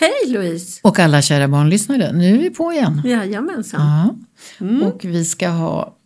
Hej 0.00 0.32
Louise! 0.32 0.80
Och 0.82 0.98
alla 0.98 1.22
kära 1.22 1.48
barnlyssnare, 1.48 2.12
nu 2.12 2.34
är 2.34 2.38
vi 2.38 2.50
på 2.50 2.72
igen. 2.72 3.02
Jajamensan. 3.04 3.80
Ja. 3.80 4.16
Mm. 4.66 4.82
Och 4.82 5.04
vi 5.04 5.24
ska 5.24 5.48
ha, 5.48 5.96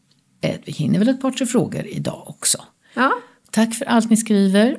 vi 0.64 0.72
hinner 0.72 0.98
väl 0.98 1.08
ett 1.08 1.20
par 1.20 1.30
tre 1.30 1.46
frågor 1.46 1.86
idag 1.86 2.24
också. 2.26 2.58
Ja. 2.94 3.12
Tack 3.50 3.74
för 3.74 3.84
allt 3.84 4.10
ni 4.10 4.16
skriver. 4.16 4.76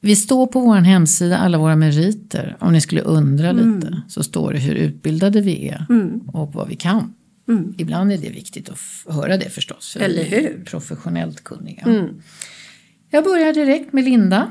Vi 0.00 0.16
står 0.16 0.46
på 0.46 0.60
vår 0.60 0.74
hemsida, 0.74 1.38
alla 1.38 1.58
våra 1.58 1.76
meriter. 1.76 2.56
Om 2.60 2.72
ni 2.72 2.80
skulle 2.80 3.00
undra 3.00 3.48
mm. 3.48 3.74
lite 3.74 4.02
så 4.08 4.22
står 4.22 4.52
det 4.52 4.58
hur 4.58 4.74
utbildade 4.74 5.40
vi 5.40 5.68
är 5.68 5.86
mm. 5.90 6.20
och 6.20 6.52
vad 6.52 6.68
vi 6.68 6.76
kan. 6.76 7.14
Mm. 7.48 7.74
Ibland 7.78 8.12
är 8.12 8.18
det 8.18 8.30
viktigt 8.30 8.68
att 8.68 8.78
höra 9.14 9.36
det 9.36 9.50
förstås. 9.50 9.92
För 9.92 10.00
Eller 10.00 10.24
hur? 10.24 10.64
Professionellt 10.64 11.44
kunniga. 11.44 11.82
Mm. 11.82 12.22
Jag 13.10 13.24
börjar 13.24 13.52
direkt 13.52 13.92
med 13.92 14.04
Linda. 14.04 14.50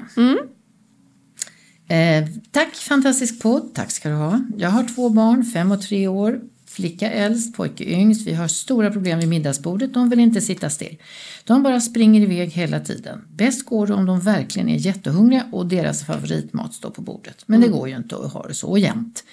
Eh, 1.90 2.26
tack 2.52 2.76
fantastisk 2.76 3.42
podd, 3.42 3.74
tack 3.74 3.92
ska 3.92 4.10
du 4.10 4.16
ha. 4.16 4.42
Jag 4.58 4.70
har 4.70 4.84
två 4.96 5.10
barn, 5.10 5.46
fem 5.46 5.72
och 5.72 5.82
tre 5.82 6.08
år. 6.08 6.40
Flicka 6.68 7.12
äldst, 7.12 7.56
pojke 7.56 7.84
yngst. 7.84 8.28
Vi 8.28 8.34
har 8.34 8.48
stora 8.48 8.92
problem 8.92 9.20
vid 9.20 9.28
middagsbordet. 9.30 9.94
De 9.94 10.10
vill 10.10 10.20
inte 10.20 10.42
sitta 10.42 10.70
still. 10.70 10.98
De 11.44 11.64
bara 11.64 11.82
springer 11.82 12.22
iväg 12.22 12.50
hela 12.50 12.80
tiden. 12.80 13.22
Bäst 13.36 13.66
går 13.66 13.88
det 13.88 13.94
om 13.94 14.06
de 14.06 14.20
verkligen 14.20 14.70
är 14.70 14.78
jättehungriga 14.78 15.46
och 15.52 15.66
deras 15.66 16.04
favoritmat 16.04 16.74
står 16.74 16.90
på 16.90 17.02
bordet. 17.02 17.44
Men 17.46 17.58
Mm. 17.60 17.72
det 17.72 17.78
går 17.78 17.90
ju 17.90 17.96
inte 17.96 18.16
att 18.16 18.34
ha 18.34 18.48
det 18.48 18.54
så 18.54 18.78
jämt. 18.78 19.24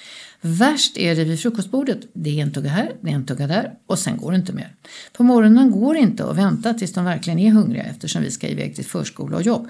Värst 0.40 0.96
är 0.96 1.16
det 1.16 1.24
vid 1.24 1.40
frukostbordet. 1.40 1.98
Det 2.12 2.38
är 2.38 2.42
en 2.42 2.52
tugga 2.52 2.70
här, 2.70 2.92
det 3.00 3.10
är 3.10 3.14
en 3.14 3.26
tugga 3.26 3.46
där 3.46 3.72
och 3.86 3.98
sen 3.98 4.16
går 4.16 4.30
det 4.32 4.36
inte 4.38 4.52
mer. 4.52 4.74
På 5.12 5.22
morgonen 5.22 5.70
går 5.70 5.94
det 5.94 6.00
inte 6.00 6.24
att 6.24 6.36
vänta 6.36 6.74
tills 6.74 6.92
de 6.92 7.04
verkligen 7.04 7.38
är 7.38 7.50
hungriga 7.50 7.82
eftersom 7.82 8.22
vi 8.22 8.30
ska 8.30 8.48
iväg 8.48 8.74
till 8.76 8.84
förskola 8.84 9.36
och 9.36 9.42
jobb. 9.42 9.68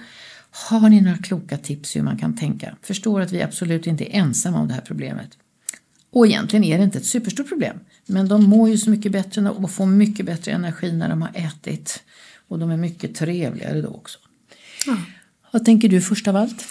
Har 0.65 0.89
ni 0.89 1.01
några 1.01 1.19
kloka 1.19 1.59
tips 1.59 1.97
hur 1.97 2.03
man 2.03 2.19
kan 2.19 2.37
tänka? 2.37 2.77
Förstår 2.83 3.21
att 3.21 3.33
vi 3.33 3.43
absolut 3.43 3.87
inte 3.87 4.05
är 4.05 4.19
ensamma 4.19 4.61
om 4.61 4.69
det 4.69 4.75
här 4.75 4.81
problemet. 4.81 5.29
Och 6.11 6.27
egentligen 6.27 6.65
är 6.65 6.79
det 6.79 6.85
inte 6.85 6.99
ett 6.99 7.07
superstort 7.07 7.49
problem. 7.49 7.77
Men 8.07 8.29
de 8.29 8.45
mår 8.45 8.69
ju 8.69 8.79
så 8.79 8.91
mycket 8.91 9.13
bättre 9.13 9.51
och 9.51 9.71
får 9.71 9.87
mycket 9.87 10.27
bättre 10.27 10.53
energi 10.53 10.93
när 10.93 11.09
de 11.09 11.23
har 11.23 11.31
ätit. 11.35 12.03
Och 12.49 12.59
de 12.59 12.71
är 12.71 12.77
mycket 12.77 13.15
trevligare 13.15 13.81
då 13.81 13.89
också. 13.89 14.19
Ja. 14.87 14.97
Vad 15.51 15.65
tänker 15.65 15.89
du 15.89 16.01
först 16.01 16.29
av 16.29 16.37
allt? 16.37 16.65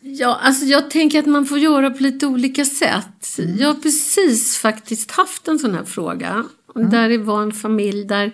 Ja, 0.00 0.38
alltså 0.42 0.64
jag 0.64 0.90
tänker 0.90 1.18
att 1.18 1.26
man 1.26 1.46
får 1.46 1.58
göra 1.58 1.90
på 1.90 2.02
lite 2.02 2.26
olika 2.26 2.64
sätt. 2.64 3.38
Jag 3.58 3.68
har 3.68 3.74
precis 3.74 4.56
faktiskt 4.56 5.10
haft 5.10 5.48
en 5.48 5.58
sån 5.58 5.74
här 5.74 5.84
fråga. 5.84 6.44
Och 6.66 6.84
Där 6.84 7.08
det 7.08 7.18
var 7.18 7.42
en 7.42 7.52
familj 7.52 8.04
där 8.04 8.32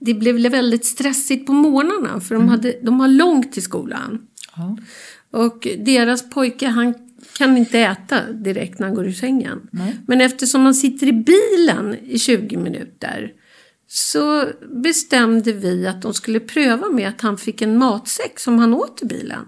det 0.00 0.14
blev 0.14 0.52
väldigt 0.52 0.84
stressigt 0.84 1.46
på 1.46 1.52
morgnarna 1.52 2.20
för 2.20 2.34
de, 2.34 2.48
hade, 2.48 2.74
de 2.82 3.00
har 3.00 3.08
långt 3.08 3.52
till 3.52 3.62
skolan. 3.62 4.26
Ja. 4.56 4.78
Och 5.30 5.66
deras 5.78 6.30
pojke 6.30 6.66
han 6.66 6.94
kan 7.38 7.56
inte 7.56 7.78
äta 7.78 8.32
direkt 8.32 8.78
när 8.78 8.86
han 8.86 8.96
går 8.96 9.06
ur 9.06 9.12
sängen. 9.12 9.68
Nej. 9.70 9.96
Men 10.06 10.20
eftersom 10.20 10.64
han 10.64 10.74
sitter 10.74 11.06
i 11.06 11.12
bilen 11.12 11.96
i 12.04 12.18
20 12.18 12.56
minuter 12.56 13.32
så 13.88 14.44
bestämde 14.82 15.52
vi 15.52 15.86
att 15.86 16.02
de 16.02 16.14
skulle 16.14 16.40
pröva 16.40 16.88
med 16.88 17.08
att 17.08 17.20
han 17.20 17.38
fick 17.38 17.62
en 17.62 17.78
matsäck 17.78 18.40
som 18.40 18.58
han 18.58 18.74
åt 18.74 19.02
i 19.02 19.06
bilen. 19.06 19.46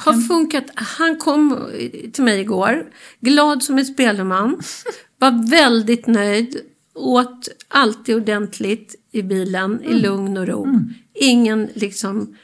Har 0.00 0.12
funkat. 0.12 0.64
Han 0.74 1.16
kom 1.16 1.70
till 2.12 2.24
mig 2.24 2.40
igår, 2.40 2.90
glad 3.20 3.62
som 3.62 3.78
en 3.78 3.86
spelman. 3.86 4.60
Var 5.18 5.50
väldigt 5.50 6.06
nöjd. 6.06 6.60
Åt 6.98 7.48
alltid 7.68 8.16
ordentligt 8.16 8.94
i 9.12 9.22
bilen 9.22 9.82
i 9.82 9.94
lugn 9.94 10.36
och 10.36 10.46
ro. 10.46 10.66
Ingen 11.14 11.68
liksom... 11.74 12.36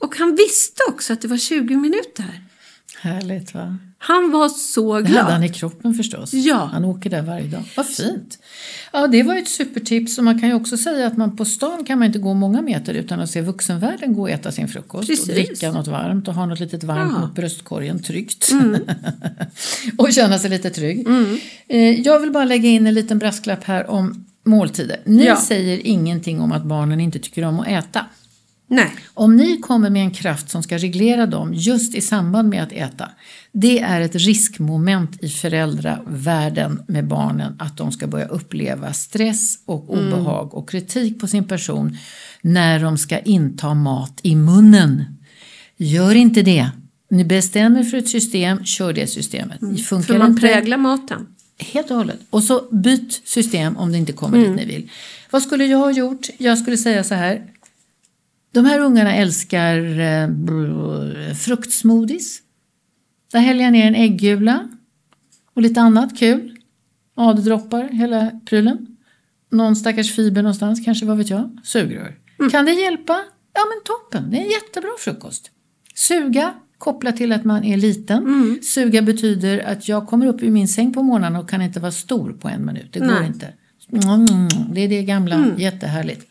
Och 0.00 0.16
han 0.16 0.34
visste 0.34 0.82
också 0.88 1.12
att 1.12 1.20
det 1.20 1.28
var 1.28 1.36
20 1.36 1.76
minuter. 1.76 2.49
Härligt 3.00 3.54
va? 3.54 3.76
Han 3.98 4.30
var 4.30 4.48
så 4.48 5.00
Det 5.00 5.08
hade 5.08 5.20
han 5.32 5.40
glad. 5.40 5.50
i 5.50 5.54
kroppen 5.54 5.94
förstås. 5.94 6.32
Ja. 6.32 6.70
Han 6.72 6.84
åker 6.84 7.10
där 7.10 7.22
varje 7.22 7.46
dag. 7.46 7.62
Vad 7.76 7.86
fint! 7.86 8.38
Ja, 8.92 9.06
det 9.06 9.22
var 9.22 9.36
ett 9.36 9.48
supertips 9.48 10.18
och 10.18 10.24
man 10.24 10.40
kan 10.40 10.48
ju 10.48 10.54
också 10.54 10.76
säga 10.76 11.06
att 11.06 11.16
man 11.16 11.36
på 11.36 11.44
stan 11.44 11.84
kan 11.84 11.98
man 11.98 12.06
inte 12.06 12.18
gå 12.18 12.34
många 12.34 12.62
meter 12.62 12.94
utan 12.94 13.20
att 13.20 13.30
se 13.30 13.40
vuxenvärlden 13.40 14.14
gå 14.14 14.22
och 14.22 14.30
äta 14.30 14.52
sin 14.52 14.68
frukost 14.68 15.08
Precis. 15.08 15.28
och 15.28 15.34
dricka 15.34 15.72
något 15.72 15.86
varmt 15.88 16.28
och 16.28 16.34
ha 16.34 16.46
något 16.46 16.60
litet 16.60 16.84
varmt 16.84 16.98
Ja. 17.00 17.08
Mm. 17.16 17.20
mot 17.20 17.34
bröstkorgen 17.34 18.02
tryggt. 18.02 18.52
och 19.98 20.12
känna 20.12 20.38
sig 20.38 20.50
lite 20.50 20.70
trygg. 20.70 21.06
Eh, 21.68 22.00
Jag 22.00 22.20
vill 22.20 22.30
bara 22.30 22.44
lägga 22.44 22.68
in 22.68 22.86
en 22.86 22.94
liten 22.94 23.18
brasklapp 23.18 23.64
här 23.64 23.90
om 23.90 24.24
måltider. 24.44 25.00
Ni 25.04 25.24
Ja. 25.26 25.36
säger 25.36 25.86
ingenting 25.86 26.40
om 26.40 26.52
att 26.52 26.64
barnen 26.64 27.00
inte 27.00 27.18
tycker 27.18 27.44
om 27.44 27.60
att 27.60 27.68
äta. 27.68 28.06
Nej. 28.70 28.90
Om 29.14 29.36
ni 29.36 29.58
kommer 29.58 29.90
med 29.90 30.02
en 30.02 30.10
kraft 30.10 30.50
som 30.50 30.62
ska 30.62 30.78
reglera 30.78 31.26
dem 31.26 31.54
just 31.54 31.94
i 31.94 32.00
samband 32.00 32.48
med 32.48 32.62
att 32.62 32.72
äta, 32.72 33.08
det 33.52 33.80
är 33.80 34.00
ett 34.00 34.14
riskmoment 34.14 35.24
i 35.24 35.28
föräldravärlden 35.28 36.82
med 36.88 37.06
barnen 37.06 37.56
att 37.58 37.76
de 37.76 37.92
ska 37.92 38.06
börja 38.06 38.26
uppleva 38.26 38.92
stress 38.92 39.58
och 39.64 39.90
obehag 39.90 40.54
och 40.54 40.70
kritik 40.70 41.20
på 41.20 41.26
sin 41.26 41.44
person 41.44 41.96
när 42.42 42.80
de 42.80 42.98
ska 42.98 43.18
inta 43.18 43.74
mat 43.74 44.20
i 44.22 44.36
munnen. 44.36 45.04
Gör 45.76 46.14
inte 46.14 46.42
det. 46.42 46.70
Ni 47.10 47.24
bestämmer 47.24 47.82
för 47.82 47.96
ett 47.96 48.08
system, 48.08 48.64
kör 48.64 48.92
det 48.92 49.06
systemet. 49.06 49.58
Funkar 49.86 50.14
För 50.14 50.18
man 50.18 50.36
präglar 50.36 50.76
maten. 50.76 51.26
Helt 51.58 51.90
och 51.90 51.96
hållet. 51.96 52.20
Och 52.30 52.42
så 52.42 52.68
byt 52.72 53.22
system 53.24 53.76
om 53.76 53.92
det 53.92 53.98
inte 53.98 54.12
kommer 54.12 54.38
dit 54.38 54.56
ni 54.56 54.64
vill. 54.64 54.90
Vad 55.30 55.42
skulle 55.42 55.64
jag 55.64 55.78
ha 55.78 55.90
gjort? 55.90 56.28
Jag 56.38 56.58
skulle 56.58 56.76
säga 56.76 57.04
så 57.04 57.14
här. 57.14 57.42
De 58.52 58.64
här 58.64 58.80
ungarna 58.80 59.14
älskar 59.14 60.00
eh, 60.00 61.34
fruktsmoothies. 61.34 62.38
Där 63.32 63.40
häller 63.40 63.64
jag 63.64 63.72
ner 63.72 63.86
en 63.86 63.94
äggula 63.94 64.68
och 65.54 65.62
lite 65.62 65.80
annat 65.80 66.18
kul. 66.18 66.56
Aderdroppar, 67.14 67.88
hela 67.88 68.30
prylen. 68.46 68.86
Någon 69.50 69.76
stackars 69.76 70.14
fiber 70.14 70.42
någonstans, 70.42 70.84
kanske, 70.84 71.06
vad 71.06 71.16
vet 71.18 71.30
jag. 71.30 71.58
Sugrör. 71.64 72.16
Kan 72.50 72.64
det 72.64 72.72
hjälpa? 72.72 73.12
Ja 73.54 73.60
men 73.60 73.84
toppen, 73.84 74.30
det 74.30 74.36
är 74.36 74.40
en 74.44 74.50
jättebra 74.50 74.90
frukost. 74.98 75.50
Suga, 75.94 76.54
kopplat 76.78 77.16
till 77.16 77.32
att 77.32 77.44
man 77.44 77.64
är 77.64 77.76
liten. 77.76 78.58
Suga 78.62 79.02
betyder 79.02 79.58
att 79.58 79.88
jag 79.88 80.06
kommer 80.06 80.26
upp 80.26 80.42
ur 80.42 80.50
min 80.50 80.68
säng 80.68 80.92
på 80.92 81.02
morgonen 81.02 81.36
och 81.36 81.50
kan 81.50 81.62
inte 81.62 81.80
vara 81.80 81.92
stor 81.92 82.32
på 82.32 82.48
en 82.48 82.66
minut. 82.66 82.92
Det 82.92 82.98
går 82.98 83.06
Nej. 83.06 83.26
inte. 83.26 83.52
Mm, 83.92 84.48
Det 84.72 84.80
är 84.80 84.88
det 84.88 85.02
gamla, 85.02 85.46
jättehärligt. 85.58 86.26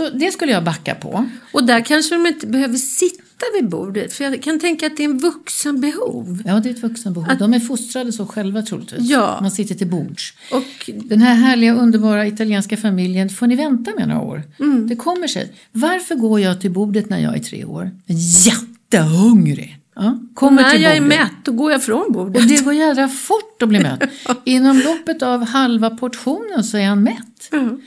Så 0.00 0.10
det 0.10 0.32
skulle 0.32 0.52
jag 0.52 0.64
backa 0.64 0.94
på. 0.94 1.28
Och 1.52 1.64
där 1.64 1.80
kanske 1.80 2.14
de 2.14 2.26
inte 2.26 2.46
behöver 2.46 2.76
sitta 2.76 3.44
vid 3.54 3.68
bordet? 3.68 4.12
För 4.12 4.24
jag 4.24 4.42
kan 4.42 4.60
tänka 4.60 4.86
att 4.86 4.96
det 4.96 5.04
är 5.04 5.08
en 5.08 5.18
vuxenbehov. 5.18 6.42
Ja, 6.46 6.60
det 6.60 6.68
är 6.68 6.74
ett 6.74 6.82
vuxenbehov. 6.82 7.38
De 7.38 7.54
är 7.54 7.60
fostrade 7.60 8.12
så 8.12 8.26
själva 8.26 8.62
troligtvis. 8.62 9.00
Ja. 9.10 9.38
Man 9.40 9.50
sitter 9.50 9.74
till 9.74 9.86
bords. 9.86 10.34
Och 10.52 10.90
Den 11.04 11.20
här 11.20 11.34
härliga, 11.34 11.74
underbara 11.74 12.26
italienska 12.26 12.76
familjen 12.76 13.28
får 13.28 13.46
ni 13.46 13.56
vänta 13.56 13.90
med 13.98 14.08
några 14.08 14.20
år. 14.20 14.42
Mm. 14.60 14.88
Det 14.88 14.96
kommer 14.96 15.26
sig. 15.26 15.52
Varför 15.72 16.14
går 16.14 16.40
jag 16.40 16.60
till 16.60 16.70
bordet 16.70 17.10
när 17.10 17.18
jag 17.18 17.36
är 17.36 17.40
tre 17.40 17.64
år? 17.64 17.90
Jättehungrig. 18.06 19.76
Ja, 19.94 20.18
kommer 20.34 20.62
när 20.62 20.74
jag 20.74 20.96
är 20.96 21.00
mätt, 21.00 21.32
då 21.44 21.52
går 21.52 21.72
jag 21.72 21.82
från 21.82 22.12
bordet. 22.12 22.42
Och 22.42 22.48
det 22.48 22.64
går 22.64 22.74
jädra 22.74 23.08
fort 23.08 23.62
att 23.62 23.68
bli 23.68 23.80
mätt. 23.80 24.02
Inom 24.44 24.78
loppet 24.78 25.22
av 25.22 25.44
halva 25.44 25.90
portionen 25.90 26.64
så 26.64 26.76
är 26.76 26.86
han 26.86 27.02
mätt. 27.02 27.52
Mm. 27.52 27.80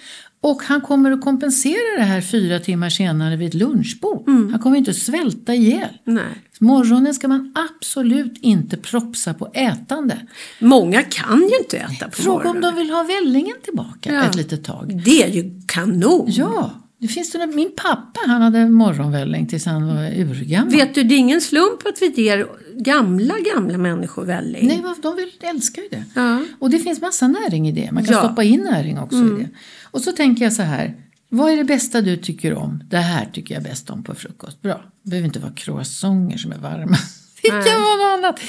Och 0.44 0.62
han 0.64 0.82
kommer 0.82 1.12
att 1.12 1.22
kompensera 1.22 1.98
det 1.98 2.04
här 2.04 2.22
fyra 2.22 2.60
timmar 2.60 2.90
senare 2.90 3.36
vid 3.36 3.48
ett 3.48 3.54
lunchbord. 3.54 4.28
Mm. 4.28 4.52
Han 4.52 4.60
kommer 4.62 4.78
inte 4.78 4.92
att 4.92 4.98
svälta 4.98 5.54
ihjäl. 5.56 5.90
Nej. 6.04 6.24
Morgonen 6.60 7.14
ska 7.14 7.28
man 7.28 7.54
absolut 7.80 8.38
inte 8.42 8.78
propsa 8.78 9.34
på 9.34 9.48
ätande. 9.54 10.18
Många 10.60 11.04
kan 11.04 11.40
ju 11.40 11.58
inte 11.60 11.78
äta 11.78 12.06
på 12.06 12.12
Fråga 12.22 12.38
om 12.50 12.56
morgonen. 12.56 12.62
de 12.62 12.76
vill 12.76 12.90
ha 12.90 13.04
vällingen 13.04 13.56
tillbaka 13.64 14.14
Ja. 14.14 14.24
ett 14.24 14.36
litet 14.36 14.64
tag. 14.64 15.02
Det 15.06 15.24
är 15.24 15.28
ju 15.30 15.62
kanon. 15.68 16.26
Ja, 16.30 16.72
det 17.04 17.08
finns 17.10 17.32
det. 17.32 17.48
Min 17.48 17.72
pappa 17.76 18.20
han 18.28 18.42
hade 18.42 18.70
morgonvälling 18.70 19.48
tills 19.48 19.66
han 19.66 19.88
var 19.88 20.04
urgammal. 20.20 20.72
Vet 20.72 20.96
du, 20.96 21.04
det 21.04 21.16
är 21.16 21.20
ingen 21.20 21.42
slump 21.42 21.86
att 21.86 22.02
vi 22.02 22.22
ger 22.22 22.48
gamla, 22.76 23.34
gamla 23.54 23.78
människor 23.78 24.26
välling. 24.26 24.68
Nej, 24.68 24.84
de 25.02 25.16
vill, 25.16 25.30
älskar 25.42 25.82
ju 25.82 25.88
det. 25.90 26.04
Ja. 26.16 26.42
Och 26.60 26.70
det 26.70 26.80
finns 26.80 27.02
massa 27.02 27.28
näring 27.28 27.68
i 27.68 27.72
det. 27.72 27.92
Man 27.92 28.06
kan 28.06 28.14
Ja. 28.14 28.20
stoppa 28.20 28.44
in 28.44 28.62
näring 28.62 29.00
också 29.00 29.16
i 29.18 29.30
det. 29.44 29.50
Och 29.92 30.02
så 30.02 30.12
tänker 30.12 30.44
jag 30.44 30.54
så 30.54 30.62
här. 30.62 30.96
Vad 31.30 31.52
är 31.52 31.58
det 31.58 31.64
bästa 31.64 32.02
du 32.02 32.18
tycker 32.18 32.54
om? 32.54 32.84
Det 32.90 32.98
här 32.98 33.26
tycker 33.34 33.54
jag 33.54 33.64
bäst 33.64 33.90
om 33.90 34.04
på 34.04 34.16
frukost. 34.16 34.62
Bra. 34.62 34.82
Det 35.04 35.10
behöver 35.10 35.28
inte 35.28 35.40
vara 35.40 35.52
croissanter 35.54 36.38
som 36.38 36.52
är 36.52 36.58
varma. 36.58 36.98
Det 37.42 37.50
kan 37.50 37.82
vara 37.82 37.96
något 38.18 38.26
annat. 38.26 38.40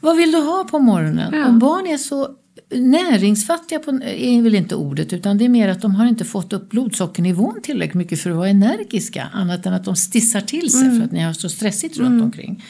Vad 0.00 0.16
vill 0.16 0.32
du 0.32 0.38
ha 0.38 0.64
på 0.70 0.78
morgonen? 0.78 1.34
Ja. 1.34 1.46
Och 1.46 1.54
barn 1.54 1.86
är 1.86 1.98
så 1.98 2.28
näringsfattiga, 2.70 3.78
på, 3.78 3.90
är 4.04 4.42
väl 4.42 4.54
inte 4.54 4.74
ordet, 4.74 5.12
utan 5.12 5.38
det 5.38 5.44
är 5.44 5.48
mer 5.48 5.68
att 5.68 5.82
de 5.82 5.94
har 5.94 6.06
inte 6.06 6.24
fått 6.24 6.52
upp 6.52 6.70
blodsockernivån 6.70 7.62
tillräckligt 7.62 7.94
mycket 7.94 8.20
för 8.20 8.30
att 8.30 8.36
vara 8.36 8.48
energiska. 8.48 9.28
Annat 9.32 9.66
än 9.66 9.72
att 9.72 9.84
de 9.84 9.96
stissar 9.96 10.40
till 10.40 10.72
sig 10.72 10.98
för 10.98 11.04
att 11.04 11.12
ni 11.12 11.20
har 11.20 11.32
så 11.32 11.48
stressigt 11.48 11.98
runt 11.98 12.22
omkring. 12.22 12.64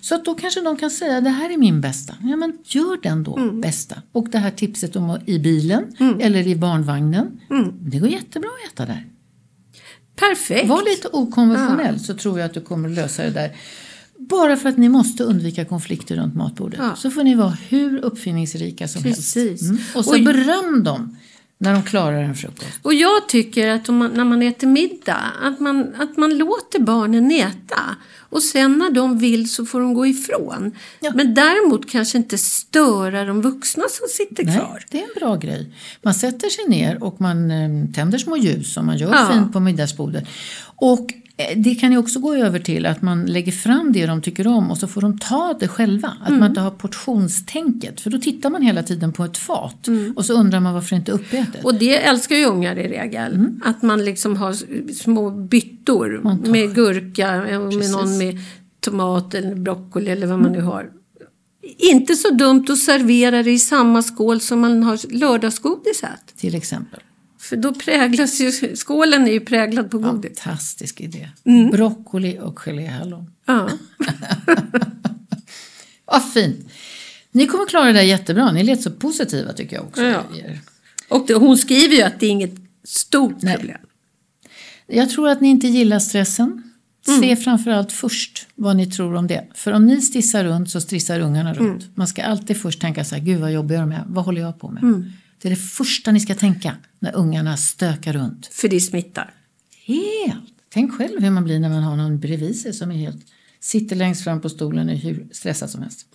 Så 0.00 0.14
att 0.14 0.24
då 0.24 0.34
kanske 0.34 0.60
de 0.60 0.76
kan 0.76 0.90
säga 0.90 1.20
det 1.20 1.30
här 1.30 1.50
är 1.50 1.56
min 1.56 1.80
bästa. 1.80 2.14
Ja 2.22 2.36
men 2.36 2.58
gör 2.64 3.02
den 3.02 3.22
då 3.22 3.52
bästa. 3.52 4.02
Och 4.12 4.28
det 4.30 4.38
här 4.38 4.50
tipset 4.50 4.96
om 4.96 5.18
i 5.26 5.38
bilen 5.38 5.84
eller 6.20 6.46
i 6.46 6.56
barnvagnen. 6.56 7.40
Det 7.80 7.98
går 7.98 8.08
jättebra 8.08 8.50
att 8.66 8.72
äta 8.72 8.86
där. 8.86 9.06
Perfekt. 10.16 10.68
Var 10.68 10.82
lite 10.84 11.08
okonventionell 11.08 12.00
så 12.00 12.14
tror 12.14 12.38
jag 12.38 12.46
att 12.46 12.54
du 12.54 12.60
kommer 12.60 12.88
lösa 12.88 13.22
det 13.22 13.30
där. 13.30 13.50
Bara 14.28 14.56
för 14.56 14.68
att 14.68 14.76
ni 14.78 14.88
måste 14.88 15.24
undvika 15.24 15.64
konflikter 15.64 16.16
runt 16.16 16.34
matbordet. 16.34 16.80
Ja. 16.82 16.96
Så 16.96 17.10
får 17.10 17.24
ni 17.24 17.34
vara 17.34 17.56
hur 17.68 17.98
uppfinningsrika 17.98 18.88
som 18.88 19.02
Precis. 19.02 19.34
helst. 19.34 19.62
Mm. 19.62 19.78
Och 19.94 20.04
så 20.04 20.14
Och- 20.18 20.24
beröm 20.24 20.84
dem 20.84 21.16
när 21.58 21.72
de 21.72 21.82
klarar 21.82 22.22
en 22.22 22.34
frukost. 22.34 22.68
Och 22.82 22.94
jag 22.94 23.28
tycker 23.28 23.68
att 23.68 23.88
man, 23.88 24.10
när 24.14 24.24
man 24.24 24.42
äter 24.42 24.66
middag, 24.66 25.20
att 25.42 25.60
man, 25.60 25.94
att 25.98 26.16
man 26.16 26.38
låter 26.38 26.78
barnen 26.78 27.30
äta. 27.30 27.96
Och 28.18 28.42
sen 28.42 28.78
när 28.78 28.90
de 28.90 29.18
vill 29.18 29.50
så 29.50 29.66
får 29.66 29.80
de 29.80 29.94
gå 29.94 30.06
ifrån. 30.06 30.72
Ja. 31.00 31.12
Men 31.14 31.34
däremot 31.34 31.90
kanske 31.90 32.18
inte 32.18 32.38
störa 32.38 33.24
de 33.24 33.40
vuxna 33.42 33.84
som 33.90 34.06
sitter 34.08 34.44
Nej, 34.44 34.56
kvar. 34.56 34.84
det 34.90 34.98
är 34.98 35.02
en 35.02 35.08
bra 35.20 35.36
grej. 35.36 35.72
Man 36.02 36.14
sätter 36.14 36.48
sig 36.48 36.64
ner 36.68 37.02
och 37.04 37.20
man 37.20 37.50
eh, 37.50 37.92
tänder 37.94 38.18
små 38.18 38.36
ljus 38.36 38.76
och 38.76 38.84
man 38.84 38.96
gör 38.98 39.12
Ja. 39.12 39.28
fint 39.32 39.52
på 39.52 39.60
middagsbordet. 39.60 40.24
Och 40.76 41.14
det 41.56 41.74
kan 41.74 41.92
ju 41.92 41.98
också 41.98 42.18
gå 42.20 42.34
över 42.34 42.58
till 42.58 42.86
att 42.86 43.02
man 43.02 43.26
lägger 43.26 43.52
fram 43.52 43.92
det 43.92 44.06
de 44.06 44.22
tycker 44.22 44.46
om 44.46 44.70
och 44.70 44.78
så 44.78 44.86
får 44.88 45.00
de 45.00 45.18
ta 45.18 45.56
det 45.60 45.68
själva. 45.68 46.12
Att 46.22 46.28
Mm. 46.28 46.40
man 46.40 46.48
inte 46.48 46.60
har 46.60 46.70
portionstänket. 46.70 48.00
För 48.00 48.10
då 48.10 48.18
tittar 48.18 48.50
man 48.50 48.62
hela 48.62 48.82
tiden 48.82 49.12
på 49.12 49.24
ett 49.24 49.38
fat 49.38 49.88
och 50.16 50.24
så 50.24 50.34
undrar 50.34 50.60
man 50.60 50.74
varför 50.74 50.90
det 50.90 50.96
inte 50.96 51.12
är 51.12 51.14
uppätet. 51.14 51.54
Mm. 51.54 51.64
Och 51.64 51.74
det 51.74 51.96
älskar 52.04 52.36
ju 52.36 52.44
ungar 52.44 52.78
i 52.78 52.88
regel. 52.88 53.46
Att 53.64 53.82
man 53.82 54.04
liksom 54.04 54.36
har 54.36 54.52
små 54.92 55.30
byttor 55.30 56.20
med 56.50 56.74
gurka 56.74 57.42
och 57.42 57.48
med 57.62 57.70
Precis. 57.72 57.92
någon 57.92 58.18
med 58.18 58.38
tomat 58.80 59.34
eller 59.34 59.54
broccoli 59.54 60.10
eller 60.10 60.26
vad 60.26 60.38
man 60.38 60.52
nu 60.52 60.60
har. 60.60 60.90
Inte 61.78 62.14
så 62.14 62.30
dumt 62.30 62.64
att 62.68 62.78
servera 62.78 63.42
det 63.42 63.50
i 63.50 63.58
samma 63.58 64.02
skål 64.02 64.40
som 64.40 64.60
man 64.60 64.82
har 64.82 65.14
lördagsgodiset. 65.18 66.36
Till 66.36 66.54
exempel. 66.54 67.00
För 67.42 67.56
då 67.56 67.74
präglas 67.74 68.40
ju, 68.40 68.76
skålen 68.76 69.26
är 69.26 69.32
ju 69.32 69.40
präglad 69.40 69.90
på 69.90 69.98
godis. 69.98 70.40
Fantastisk 70.40 71.00
idé. 71.00 71.28
Mm. 71.44 71.70
Broccoli 71.70 72.38
och 72.38 72.58
geléhallon. 72.58 73.30
Ja. 73.46 73.70
Vad 76.04 76.32
fint! 76.32 76.68
Ni 77.32 77.46
kommer 77.46 77.66
klara 77.66 77.86
det 77.86 77.92
där 77.92 78.02
jättebra. 78.02 78.52
Ni 78.52 78.64
lät 78.64 78.82
så 78.82 78.90
positiva 78.90 79.52
tycker 79.52 79.76
jag 79.76 79.84
också. 79.84 80.02
Ja. 80.02 80.22
Och 81.08 81.24
det, 81.26 81.34
hon 81.34 81.58
skriver 81.58 81.96
ju 81.96 82.02
att 82.02 82.20
det 82.20 82.26
är 82.26 82.30
inget 82.30 82.54
stort 82.84 83.42
Nej. 83.42 83.56
problem. 83.56 83.78
Jag 84.86 85.10
tror 85.10 85.28
att 85.28 85.40
ni 85.40 85.48
inte 85.48 85.66
gillar 85.66 85.98
stressen. 85.98 86.62
Se 87.20 87.36
framförallt 87.36 87.92
först 87.92 88.46
vad 88.54 88.76
ni 88.76 88.86
tror 88.90 89.14
om 89.14 89.26
det. 89.26 89.46
För 89.54 89.72
om 89.72 89.86
ni 89.86 90.00
stissar 90.00 90.44
runt 90.44 90.70
så 90.70 90.80
stressar 90.80 91.20
ungarna 91.20 91.54
runt. 91.54 91.96
Man 91.96 92.06
ska 92.06 92.22
alltid 92.22 92.60
först 92.60 92.80
tänka 92.80 93.04
så 93.04 93.14
här, 93.14 93.22
gud 93.22 93.40
vad 93.40 93.52
jobbar 93.52 93.74
jag 93.74 93.88
med? 93.88 94.04
Vad 94.06 94.24
håller 94.24 94.40
jag 94.40 94.60
på 94.60 94.70
med? 94.70 95.12
Det 95.42 95.48
är 95.48 95.50
det 95.50 95.56
första 95.56 96.12
ni 96.12 96.20
ska 96.20 96.34
tänka 96.34 96.76
när 96.98 97.16
ungarna 97.16 97.56
stökar 97.56 98.12
runt. 98.12 98.46
För 98.46 98.68
det 98.68 98.80
smittar. 98.80 99.34
Helt! 99.86 100.54
Tänk 100.68 100.94
själv 100.94 101.20
hur 101.20 101.30
man 101.30 101.44
blir 101.44 101.60
när 101.60 101.68
man 101.68 101.82
har 101.82 101.96
någon 101.96 102.18
bredvid 102.20 102.60
sig 102.60 102.72
som 102.72 102.90
är 102.90 102.94
helt, 102.94 103.26
sitter 103.60 103.96
längst 103.96 104.24
fram 104.24 104.40
på 104.40 104.48
stolen 104.48 104.88
och 104.88 104.94
är 104.94 104.98
hur 104.98 105.28
stressad 105.32 105.70
som 105.70 105.82
helst. 105.82 106.06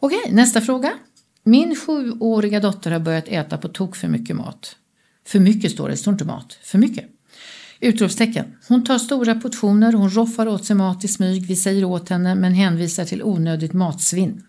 Okej, 0.00 0.30
nästa 0.30 0.60
fråga. 0.60 0.92
Min 1.44 1.76
sjuåriga 1.76 2.60
dotter 2.60 2.90
har 2.90 3.00
börjat 3.00 3.28
äta 3.28 3.58
på 3.58 3.68
tok 3.68 3.96
för 3.96 4.08
mycket 4.08 4.36
mat. 4.36 4.76
För 5.26 5.40
mycket 5.40 5.72
står 5.72 5.88
det, 5.88 5.92
det 5.92 5.98
står 5.98 6.12
inte 6.12 6.24
mat. 6.24 6.58
För 6.62 6.78
mycket. 6.78 7.04
Utropstecken. 7.80 8.44
Hon 8.68 8.84
tar 8.84 8.98
stora 8.98 9.34
portioner, 9.34 9.92
hon 9.92 10.10
roffar 10.10 10.48
åt 10.48 10.64
sig 10.64 10.76
mat 10.76 11.04
i 11.04 11.08
smyg, 11.08 11.46
vi 11.46 11.56
säger 11.56 11.84
åt 11.84 12.08
henne 12.08 12.34
men 12.34 12.54
hänvisar 12.54 13.04
till 13.04 13.22
onödigt 13.22 13.72
matsvinn. 13.72 14.42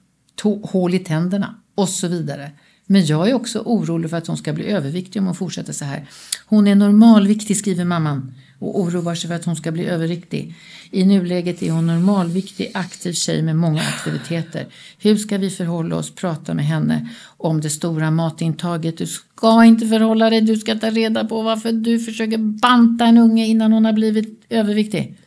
Hål 0.63 0.93
i 0.93 0.99
tänderna 0.99 1.61
och 1.75 1.89
så 1.89 2.07
vidare. 2.07 2.51
Men 2.91 3.05
jag 3.05 3.29
är 3.29 3.33
också 3.33 3.59
orolig 3.59 4.09
för 4.09 4.17
att 4.17 4.27
hon 4.27 4.37
ska 4.37 4.53
bli 4.53 4.65
överviktig 4.65 5.21
om 5.21 5.25
hon 5.25 5.35
fortsätter 5.35 5.73
så 5.73 5.85
här. 5.85 6.07
Hon 6.45 6.67
är 6.67 6.75
normalviktig 6.75 7.57
skriver 7.57 7.85
mamman 7.85 8.33
och 8.59 8.79
oroar 8.79 9.15
sig 9.15 9.27
för 9.27 9.35
att 9.35 9.45
hon 9.45 9.55
ska 9.55 9.71
bli 9.71 9.85
överviktig. 9.85 10.55
I 10.91 11.05
nuläget 11.05 11.63
är 11.63 11.71
hon 11.71 11.87
normalviktig, 11.87 12.71
aktiv 12.73 13.13
tjej 13.13 13.41
med 13.41 13.55
många 13.55 13.81
aktiviteter. 13.81 14.67
Hur 14.99 15.17
ska 15.17 15.37
vi 15.37 15.49
förhålla 15.49 15.95
oss, 15.95 16.15
prata 16.15 16.53
med 16.53 16.65
henne 16.65 17.09
om 17.37 17.61
det 17.61 17.69
stora 17.69 18.11
matintaget? 18.11 18.97
Du 18.97 19.07
ska 19.07 19.65
inte 19.65 19.87
förhålla 19.87 20.29
dig, 20.29 20.41
du 20.41 20.57
ska 20.57 20.75
ta 20.75 20.89
reda 20.89 21.25
på 21.25 21.41
varför 21.41 21.71
du 21.71 21.99
försöker 21.99 22.37
banta 22.37 23.05
en 23.05 23.17
unge 23.17 23.45
innan 23.45 23.73
hon 23.73 23.85
har 23.85 23.93
blivit 23.93 24.45
överviktig. 24.49 25.17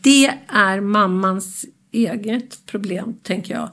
Det 0.00 0.26
är 0.48 0.80
mammans 0.80 1.64
eget 1.92 2.66
problem, 2.66 3.14
tänker 3.22 3.54
jag. 3.54 3.70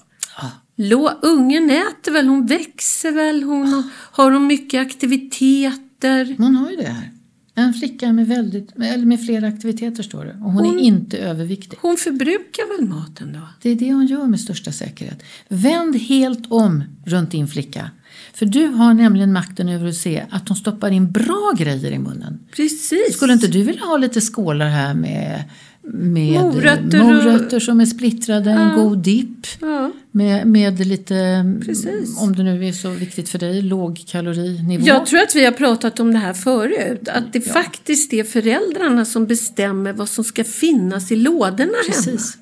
Ungen 1.22 1.70
äter 1.70 2.12
väl, 2.12 2.28
hon 2.28 2.46
växer 2.46 3.12
väl, 3.12 3.44
hon 3.44 3.68
har, 3.68 3.84
har 4.12 4.32
hon 4.32 4.48
mycket 4.48 4.82
aktiviteter. 4.82 6.36
Hon 6.38 6.56
har 6.56 6.70
ju 6.70 6.76
det 6.76 6.88
här. 6.88 7.10
En 7.56 7.74
flicka 7.74 8.14
med, 8.14 8.28
väldigt, 8.28 8.72
eller 8.76 9.06
med 9.06 9.26
flera 9.26 9.48
aktiviteter 9.48 10.04
står 10.04 10.26
det. 10.26 10.32
Och 10.32 10.52
hon, 10.52 10.66
Hon- 10.66 10.80
är 10.80 10.84
inte 10.84 11.18
överviktig. 11.18 11.78
Hon 11.82 11.98
förbrukar 11.98 12.78
väl 12.78 12.88
maten 12.90 13.34
då? 13.34 13.40
Det 13.62 13.70
är 13.70 13.76
det 13.76 13.94
hon 13.94 14.06
gör 14.06 14.26
med 14.26 14.40
största 14.40 14.72
säkerhet. 14.72 15.24
Vänd 15.48 15.96
helt 15.96 16.52
om 16.52 16.84
runt 17.06 17.32
din 17.32 17.48
flicka. 17.48 17.92
För 18.34 18.46
du 18.46 18.68
har 18.68 18.94
nämligen 18.94 19.34
makten 19.34 19.70
över 19.70 19.88
att 19.88 19.96
se 19.96 20.26
att 20.30 20.48
hon 20.50 20.58
stoppar 20.58 20.92
in 20.92 21.12
bra 21.12 21.54
grejer 21.58 21.92
i 21.92 22.00
munnen. 22.00 22.40
Precis. 22.56 23.16
Skulle 23.16 23.34
inte 23.34 23.48
du 23.48 23.64
vilja 23.64 23.86
ha 23.86 23.98
lite 23.98 24.22
skålar 24.22 24.70
här 24.70 24.94
med, 24.94 25.44
med 25.86 26.42
Morötter 26.42 27.04
morötter 27.04 27.60
som 27.60 27.82
är 27.82 27.86
splittrade, 27.86 28.52
en 28.52 28.76
god 28.76 28.98
dipp. 28.98 29.48
Ja. 29.62 29.92
Med, 30.12 30.48
med 30.48 30.88
lite, 30.88 31.46
Precis. 31.66 32.22
om 32.22 32.36
det 32.36 32.44
nu 32.44 32.68
är 32.68 32.72
så 32.72 32.90
viktigt 32.90 33.30
för 33.30 33.40
dig, 33.40 33.62
lågkalorinivå. 33.62 34.88
Jag 34.88 35.06
tror 35.06 35.20
att 35.20 35.36
vi 35.36 35.46
har 35.46 35.52
pratat 35.52 36.00
om 36.00 36.14
det 36.14 36.20
här 36.20 36.34
förut. 36.34 37.08
Att 37.08 37.34
det 37.34 37.42
faktiskt 37.42 38.14
är 38.14 38.24
föräldrarna 38.24 39.06
som 39.06 39.26
bestämmer 39.26 39.94
vad 39.94 40.10
som 40.10 40.24
ska 40.24 40.44
finnas 40.44 41.12
i 41.12 41.16
lådorna 41.16 41.58
hemma. 41.58 41.74
Precis. 41.88 42.38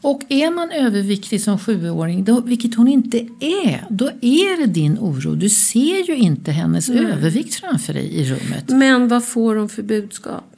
Och 0.00 0.22
är 0.28 0.50
man 0.50 0.70
överviktig 0.70 1.40
som 1.40 1.58
sjuåring, 1.58 2.24
då, 2.24 2.40
vilket 2.40 2.74
hon 2.74 2.88
inte 2.88 3.18
är, 3.40 3.86
då 3.90 4.06
är 4.20 4.60
det 4.60 4.66
din 4.66 4.98
oro. 5.00 5.34
Du 5.34 5.48
ser 5.48 6.08
ju 6.08 6.16
inte 6.16 6.50
hennes 6.50 6.88
övervikt 6.88 7.54
framför 7.54 7.92
dig 7.92 8.14
i 8.14 8.24
rummet. 8.24 8.68
Men 8.68 9.08
vad 9.08 9.24
får 9.24 9.56
hon 9.56 9.68
för 9.68 9.82
budskap? 9.82 10.55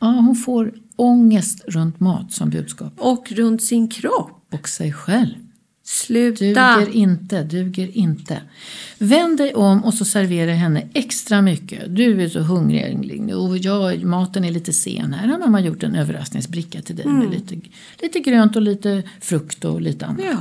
Ja, 0.00 0.06
hon 0.06 0.36
får 0.36 0.74
ångest 0.96 1.64
runt 1.68 2.00
mat 2.00 2.32
som 2.32 2.50
budskap. 2.50 2.92
Och 2.96 3.32
runt 3.32 3.62
sin 3.62 3.88
kropp. 3.88 4.46
Och 4.52 4.68
sig 4.68 4.92
själv. 4.92 5.34
Sluta! 5.86 6.44
Duger 6.44 6.92
inte, 6.92 7.42
duger 7.42 7.96
inte. 7.96 8.40
Vänd 8.98 9.38
dig 9.38 9.54
om 9.54 9.84
och 9.84 9.94
så 9.94 10.04
servera 10.04 10.52
henne 10.52 10.88
extra 10.94 11.42
mycket. 11.42 11.96
Du 11.96 12.22
är 12.22 12.28
så 12.28 12.40
hungrig 12.40 12.82
Erling 12.82 13.34
och 13.34 13.58
jag, 13.58 14.04
maten 14.04 14.44
är 14.44 14.50
lite 14.50 14.72
sen 14.72 15.12
här. 15.12 15.28
Här 15.28 15.38
har 15.38 15.48
man 15.48 15.64
gjort 15.64 15.82
en 15.82 15.94
överraskningsbricka 15.94 16.82
till 16.82 16.96
dig 16.96 17.06
med 17.06 17.30
lite, 17.30 17.60
lite 18.02 18.20
grönt 18.20 18.56
och 18.56 18.62
lite 18.62 19.02
frukt 19.20 19.64
och 19.64 19.80
lite 19.80 20.06
annat. 20.06 20.24
Ja. 20.24 20.38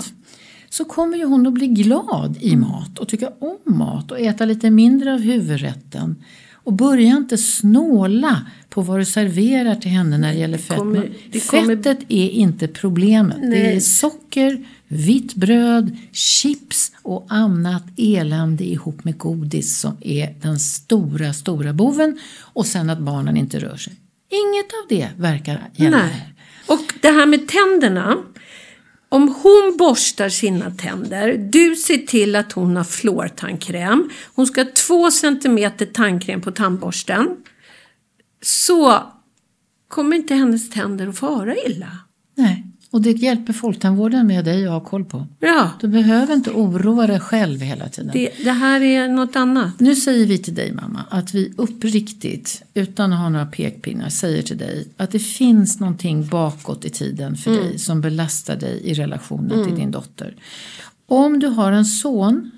Så 0.70 0.86
kommer 0.86 1.18
ju 1.18 1.26
hon 1.26 1.48
att 1.48 1.54
bli 1.54 1.68
glad 1.68 2.38
i 2.40 2.56
mat 2.56 3.00
och 3.00 3.08
tycka 3.08 3.30
om 3.40 3.76
mat 3.76 4.12
och 4.12 4.20
äta 4.20 4.46
lite 4.46 4.70
mindre 4.70 5.14
av 5.14 5.20
huvudrätten. 5.20 6.16
Och 6.64 6.74
börja 6.74 7.18
inte 7.18 7.38
snåla 7.38 8.42
på 8.70 8.82
vad 8.82 9.00
du 9.00 9.06
serverar 9.06 9.76
till 9.76 9.92
henne 9.92 10.18
när 10.18 10.34
det 10.34 10.40
gäller 10.40 10.58
fett. 10.58 10.78
kommer- 10.78 11.10
det 11.32 11.48
kommer- 11.48 11.76
Fettet 11.76 12.00
är 12.10 12.30
inte 12.30 12.68
problemet. 12.68 13.38
Det 13.42 13.48
Nej. 13.48 13.76
är 13.76 13.80
socker, 13.80 14.66
vitt 14.88 15.34
bröd, 15.36 15.98
chips 16.12 16.92
och 17.02 17.26
annat 17.30 17.84
elände 17.98 18.64
ihop 18.64 19.04
med 19.04 19.18
godis 19.18 19.80
som 19.80 19.98
är 20.02 20.36
den 20.42 20.60
stora, 20.60 21.34
stora 21.34 21.74
boven. 21.74 22.20
Och 22.40 22.66
sen 22.66 22.90
att 22.90 23.00
barnen 23.00 23.38
inte 23.38 23.60
rör 23.60 23.78
sig. 23.78 23.94
Inget 24.30 24.66
av 24.66 24.88
det 24.90 25.10
verkar 25.18 25.70
gälla. 25.76 25.98
Nej. 25.98 26.34
Och 26.68 26.94
det 27.02 27.08
här 27.10 27.26
med 27.26 27.48
tänderna. 27.48 28.18
Om 29.14 29.36
hon 29.44 29.76
borstar 29.78 30.30
sina 30.30 30.72
tänder, 30.72 31.38
du 31.38 31.76
ser 31.76 31.98
till 31.98 32.36
att 32.36 32.52
hon 32.52 32.76
har 32.76 32.84
fluortandkräm. 32.84 34.10
Hon 34.36 34.48
ska 34.48 34.64
ha 34.64 34.70
två 34.72 35.12
centimeter 35.12 35.86
tandkräm 35.86 36.42
på 36.42 36.52
tandborsten. 36.52 37.38
Så 38.42 39.04
kommer 39.88 40.16
inte 40.16 40.36
hennes 40.36 40.70
tänder 40.70 41.08
att 41.08 41.18
fara 41.18 41.56
illa. 41.56 41.88
Och 42.94 43.02
det 43.02 43.12
hjälper 43.12 43.54
Folktandvården 43.54 44.28
med 44.28 44.46
dig 44.46 44.66
att 44.66 44.72
ha 44.72 44.80
koll 44.80 45.06
på. 45.06 45.28
Ja, 45.40 45.70
Du 45.82 45.88
behöver 45.88 46.34
inte 46.34 46.52
oroa 46.52 47.08
dig 47.08 47.20
själv 47.20 47.60
hela 47.60 47.90
tiden. 47.90 48.12
det, 48.14 48.30
det 48.44 48.52
här 48.52 48.82
är 48.82 49.08
något 49.08 49.36
annat. 49.36 49.80
Nu 49.80 49.96
säger 49.96 50.26
vi 50.26 50.38
till 50.38 50.56
dig 50.56 50.72
mamma 50.72 51.06
att 51.10 51.34
vi 51.34 51.54
uppriktigt, 51.58 52.64
utan 52.74 53.14
att 53.14 53.20
ha 53.20 53.30
några 53.30 53.46
pekpinnar, 53.46 54.10
säger 54.10 54.42
till 54.42 54.58
dig 54.58 54.88
att 54.98 55.12
det 55.12 55.20
finns 55.20 55.80
någonting 55.80 56.28
bakåt 56.28 56.86
i 56.86 56.90
tiden 56.90 57.36
för 57.36 57.52
dig 57.52 57.80
som 57.80 58.02
belastar 58.02 58.56
dig 58.56 58.82
i 58.84 58.94
relationen 58.94 59.66
till 59.66 59.76
din 59.76 59.92
dotter. 59.92 60.36
Om 61.06 61.40
du 61.40 61.48
har 61.48 61.72
en 61.72 61.86
son, 61.86 62.52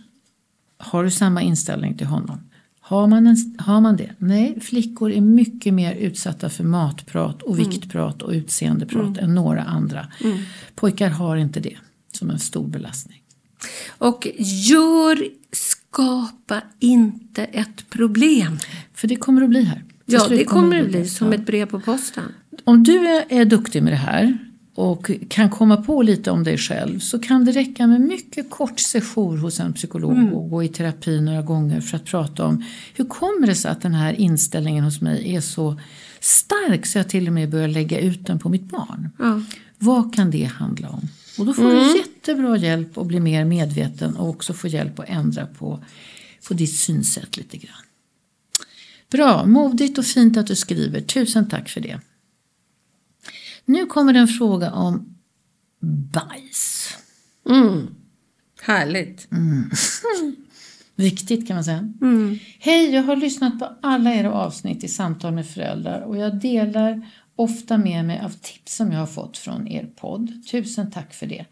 har 0.77 1.04
du 1.04 1.12
samma 1.12 1.42
inställning 1.42 1.98
till 1.98 2.08
honom? 2.08 2.39
Har 2.88 3.08
man, 3.08 3.27
en, 3.27 3.56
har 3.58 3.82
man 3.82 3.98
det? 3.98 4.12
Nej, 4.18 4.60
flickor 4.62 5.12
är 5.12 5.22
mycket 5.22 5.74
mer 5.74 5.96
utsatta 5.96 6.50
för 6.50 6.63
matprat 6.63 7.42
och 7.42 7.60
viktprat 7.60 8.22
och 8.22 8.32
utseendeprat 8.32 9.18
än 9.18 9.36
några 9.36 9.63
andra. 9.63 10.08
Pojkar 10.75 11.10
har 11.10 11.38
inte 11.38 11.60
det 11.60 11.77
som 12.12 12.30
en 12.30 12.39
stor 12.39 12.68
belastning. 12.68 13.22
Och 13.88 14.27
gör, 14.39 15.27
skapa 15.51 16.62
inte 16.80 17.44
ett 17.44 17.89
problem. 17.89 18.58
För 18.94 19.08
det 19.08 19.15
kommer 19.15 19.42
att 19.42 19.50
bli 19.50 19.62
här. 19.63 19.84
Till 20.06 20.13
Ja, 20.13 20.27
det 20.27 20.46
kommer 20.46 20.77
det 20.77 20.84
det 20.84 20.89
bli 20.89 21.08
som 21.08 21.27
Ja. 21.27 21.34
ett 21.34 21.46
brev 21.46 21.65
på 21.65 21.80
posten. 21.80 22.24
Om 22.63 22.84
du 22.84 23.08
är, 23.08 23.25
är 23.30 23.46
duktig 23.46 23.84
med 23.84 23.94
det 23.94 23.98
här 23.98 24.38
och 24.75 25.12
kan 25.29 25.50
komma 25.50 25.77
på 25.77 26.01
lite 26.01 26.32
om 26.32 26.44
dig 26.44 26.58
själv 26.58 27.00
så 27.00 27.20
kan 27.20 27.46
det 27.46 27.51
räcka 27.51 27.88
med 27.88 28.01
mycket 28.01 28.50
kort 28.50 28.79
sejour 28.79 29.38
hos 29.38 29.60
en 29.60 29.74
psykolog 29.74 30.34
och 30.34 30.50
gå 30.50 30.63
i 30.63 30.67
terapi 30.67 31.22
några 31.22 31.41
gånger 31.41 31.82
för 31.82 31.98
att 31.98 32.05
prata 32.05 32.46
om 32.46 32.63
hur 32.94 33.05
kommer 33.05 33.48
det 33.48 33.55
sig 33.55 33.72
att 33.72 33.82
den 33.82 33.94
här 33.94 34.13
inställningen 34.13 34.84
hos 34.84 35.01
mig 35.01 35.36
är 35.36 35.41
så 35.41 35.79
stark 36.20 36.86
så 36.86 36.98
jag 36.98 37.10
till 37.10 37.27
och 37.27 37.34
med 37.34 37.50
börjar 37.50 37.67
lägga 37.67 38.00
ut 38.00 38.27
den 38.27 38.39
på 38.39 38.50
mitt 38.50 38.70
barn. 38.70 39.10
Ja. 39.20 39.41
Vad 39.77 40.15
kan 40.15 40.32
det 40.32 40.44
handla 40.44 40.89
om? 40.89 41.08
Och 41.39 41.46
då 41.46 41.53
får 41.53 41.72
du 41.72 41.98
jättebra 41.98 42.58
hjälp 42.58 42.98
att 42.98 43.08
bli 43.08 43.20
mer 43.20 43.46
medveten 43.46 44.15
och 44.15 44.29
också 44.29 44.53
få 44.53 44.67
hjälp 44.67 45.00
att 45.00 45.10
ändra 45.10 45.46
på, 45.46 45.79
på 46.48 46.53
ditt 46.53 46.75
synsätt 46.75 47.38
lite 47.38 47.58
grann. 47.58 47.84
Bra, 49.12 49.46
modigt 49.46 49.98
och 49.98 50.05
fint 50.05 50.38
att 50.38 50.48
du 50.48 50.55
skriver. 50.55 51.01
Tusen 51.01 51.50
tack 51.50 51.70
för 51.70 51.82
det. 51.82 52.00
Nu 53.65 53.86
kommer 53.86 54.13
en 54.13 54.27
fråga 54.27 54.72
om 54.72 55.15
bajs. 56.13 56.89
Mm. 57.50 57.95
Härligt. 58.62 59.27
Viktigt 60.95 61.48
kan 61.48 61.55
man 61.55 61.63
säga. 61.63 61.93
Hej, 62.60 62.89
jag 62.89 63.03
har 63.03 63.15
lyssnat 63.15 63.60
på 63.60 63.69
alla 63.81 64.13
era 64.13 64.34
avsnitt 64.34 64.84
i 64.84 64.88
Samtal 64.88 65.34
med 65.34 65.48
föräldrar 65.48 66.01
och 66.01 66.17
jag 66.17 66.39
delar 66.39 67.01
ofta 67.36 67.77
med 67.77 68.05
mig 68.05 68.22
av 68.25 68.29
tips 68.29 68.75
som 68.75 68.91
jag 68.91 69.00
har 69.00 69.07
fått 69.07 69.38
från 69.38 69.67
er 69.67 69.89
podd. 69.95 70.48
Tusen 70.51 70.91
tack 70.91 71.13
för 71.13 71.25
det. 71.25 71.45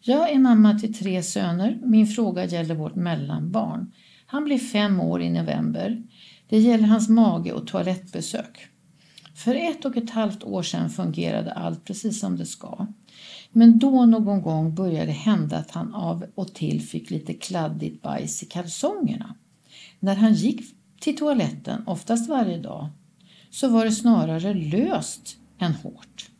Jag 0.00 0.30
är 0.30 0.38
mamma 0.38 0.78
till 0.78 0.94
tre 0.94 1.22
söner. 1.22 1.78
Min 1.84 2.06
fråga 2.06 2.44
gäller 2.44 2.74
vårt 2.74 2.94
mellanbarn. 2.94 3.92
Han 4.26 4.44
blir 4.44 4.58
fem 4.58 5.00
år 5.00 5.22
i 5.22 5.30
november. 5.30 6.02
Det 6.48 6.58
gäller 6.58 6.86
hans 6.86 7.08
mage 7.08 7.52
och 7.52 7.66
toalettbesök. 7.66 8.68
För 9.44 9.54
ett 9.54 9.84
och 9.84 9.96
ett 9.96 10.10
halvt 10.10 10.44
år 10.44 10.62
sedan 10.62 10.90
fungerade 10.90 11.52
allt 11.52 11.84
precis 11.84 12.20
som 12.20 12.36
det 12.36 12.46
ska. 12.46 12.86
Men 13.52 13.78
då 13.78 14.06
någon 14.06 14.42
gång 14.42 14.74
började 14.74 15.06
det 15.06 15.12
hända 15.12 15.56
att 15.56 15.70
han 15.70 15.94
av 15.94 16.24
och 16.34 16.54
till 16.54 16.82
fick 16.82 17.10
lite 17.10 17.34
kladdigt 17.34 18.02
bajs 18.02 18.42
i 18.42 18.46
kalsongerna. 18.46 19.34
När 20.00 20.14
han 20.14 20.34
gick 20.34 20.62
till 21.00 21.16
toaletten, 21.16 21.82
oftast 21.86 22.28
varje 22.28 22.58
dag, 22.58 22.88
så 23.50 23.68
var 23.68 23.84
det 23.84 23.92
snarare 23.92 24.54
löst 24.54 25.36
än 25.58 25.72
hårt. 25.72 26.30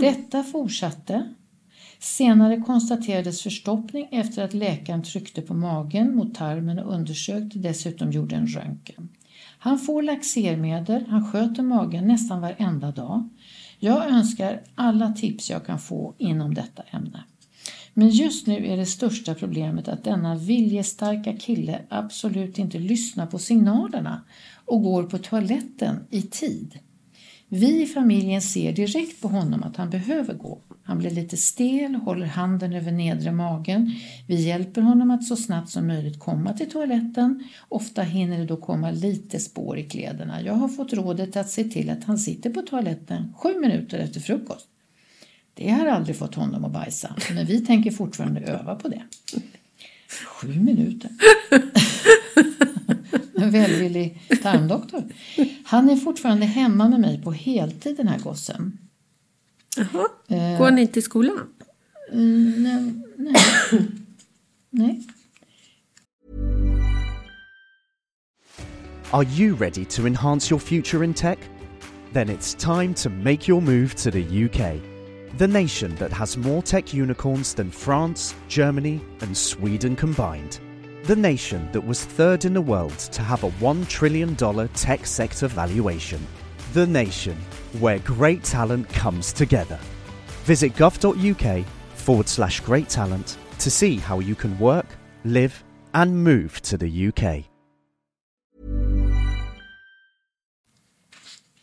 Detta 0.00 0.44
fortsatte. 0.44 1.34
Senare 1.98 2.60
konstaterades 2.60 3.42
förstoppning 3.42 4.08
efter 4.10 4.44
att 4.44 4.54
läkaren 4.54 5.02
tryckte 5.02 5.42
på 5.42 5.54
magen 5.54 6.16
mot 6.16 6.34
tarmen 6.34 6.78
och 6.78 6.94
undersökte, 6.94 7.58
dessutom 7.58 8.12
gjorde 8.12 8.36
en 8.36 8.46
röntgen. 8.46 9.08
Han 9.58 9.78
får 9.78 10.02
laxermedel, 10.02 11.06
han 11.08 11.32
sköter 11.32 11.62
magen 11.62 12.08
nästan 12.08 12.40
varenda 12.40 12.90
dag. 12.90 13.28
Jag 13.78 14.10
önskar 14.10 14.60
alla 14.74 15.12
tips 15.12 15.50
jag 15.50 15.66
kan 15.66 15.78
få 15.78 16.14
inom 16.18 16.54
detta 16.54 16.82
ämne. 16.90 17.24
Men 17.94 18.08
just 18.08 18.46
nu 18.46 18.66
är 18.66 18.76
det 18.76 18.86
största 18.86 19.34
problemet 19.34 19.88
att 19.88 20.04
denna 20.04 20.34
viljestarka 20.34 21.36
kille 21.36 21.80
absolut 21.88 22.58
inte 22.58 22.78
lyssnar 22.78 23.26
på 23.26 23.38
signalerna 23.38 24.22
och 24.64 24.82
går 24.82 25.02
på 25.02 25.18
toaletten 25.18 25.96
i 26.10 26.22
tid. 26.22 26.78
Vi 27.48 27.82
i 27.82 27.86
familjen 27.86 28.42
ser 28.42 28.72
direkt 28.72 29.22
på 29.22 29.28
honom 29.28 29.62
att 29.62 29.76
han 29.76 29.90
behöver 29.90 30.34
gå. 30.34 30.58
Han 30.82 30.98
blir 30.98 31.10
lite 31.10 31.36
stel, 31.36 31.94
håller 31.94 32.26
handen 32.26 32.72
över 32.72 32.92
nedre 32.92 33.32
magen. 33.32 33.94
Vi 34.26 34.34
hjälper 34.34 34.80
honom 34.80 35.10
att 35.10 35.24
så 35.24 35.36
snabbt 35.36 35.70
som 35.70 35.86
möjligt 35.86 36.18
komma 36.18 36.52
till 36.52 36.70
toaletten. 36.70 37.44
Ofta 37.68 38.02
hinner 38.02 38.38
det 38.38 38.44
då 38.44 38.56
komma 38.56 38.90
lite 38.90 39.38
spår 39.40 39.78
i 39.78 39.82
kläderna. 39.82 40.42
Jag 40.42 40.54
har 40.54 40.68
fått 40.68 40.92
rådet 40.92 41.36
att 41.36 41.50
se 41.50 41.64
till 41.64 41.90
att 41.90 42.04
han 42.04 42.18
sitter 42.18 42.50
på 42.50 42.62
toaletten 42.62 43.34
sju 43.36 43.60
minuter 43.60 43.98
efter 43.98 44.20
frukost. 44.20 44.66
Det 45.54 45.70
har 45.70 45.86
aldrig 45.86 46.16
fått 46.16 46.34
honom 46.34 46.64
att 46.64 46.72
bajsa, 46.72 47.14
men 47.34 47.46
vi 47.46 47.66
tänker 47.66 47.90
fortfarande 47.90 48.40
öva 48.40 48.74
på 48.74 48.88
det. 48.88 49.02
Sju 50.26 50.48
minuter. 50.48 51.10
En 53.48 53.52
välvillig 53.52 54.20
tarmdoktor. 54.42 55.04
Han 55.64 55.90
är 55.90 55.96
fortfarande 55.96 56.46
hemma 56.46 56.88
med 56.88 57.00
mig 57.00 57.22
på 57.22 57.32
heltid 57.32 57.96
den 57.96 58.08
här 58.08 58.18
gossen. 58.18 58.78
Jaha. 59.76 60.08
Eh. 60.28 60.58
Går 60.58 60.64
han 60.64 60.78
inte 60.78 60.98
i 60.98 61.02
skolan? 61.02 61.48
Mm, 62.12 62.62
nej. 62.62 62.94
nej. 63.16 63.88
nej. 64.70 65.06
Are 69.10 69.24
you 69.24 69.56
ready 69.56 69.84
to 69.84 70.06
enhance 70.06 70.54
your 70.54 70.60
future 70.60 71.04
in 71.04 71.14
tech? 71.14 71.38
Then 72.12 72.28
it's 72.28 72.54
time 72.54 72.94
to 72.94 73.10
make 73.10 73.48
your 73.48 73.62
move 73.62 73.88
to 73.88 74.10
the 74.10 74.44
UK, 74.44 74.80
the 75.38 75.48
nation 75.48 75.96
that 75.96 76.12
has 76.12 76.36
more 76.36 76.62
tech 76.62 76.94
unicorns 76.94 77.54
than 77.54 77.70
France, 77.70 78.34
Germany, 78.48 79.00
and 79.20 79.36
Sweden 79.36 79.96
combined. 79.96 80.67
The 81.08 81.16
nation 81.16 81.70
that 81.72 81.86
was 81.86 82.04
third 82.04 82.44
in 82.44 82.52
the 82.52 82.60
world 82.60 82.98
to 83.12 83.22
have 83.22 83.42
a 83.42 83.50
$1 83.62 83.88
trillion 83.88 84.36
tech 84.74 85.06
sector 85.06 85.48
valuation. 85.48 86.20
The 86.74 86.86
nation 86.86 87.34
where 87.80 87.98
great 88.00 88.44
talent 88.44 88.88
comes 88.90 89.32
together. 89.32 89.78
Visit 90.44 90.74
gov.uk 90.74 91.64
forward 91.94 92.28
slash 92.28 92.60
great 92.60 92.90
talent 92.90 93.38
to 93.58 93.70
see 93.70 93.96
how 93.96 94.20
you 94.20 94.34
can 94.34 94.58
work, 94.58 94.86
live, 95.24 95.64
and 95.94 96.24
move 96.24 96.60
to 96.60 96.76
the 96.76 97.08
UK. 97.08 97.44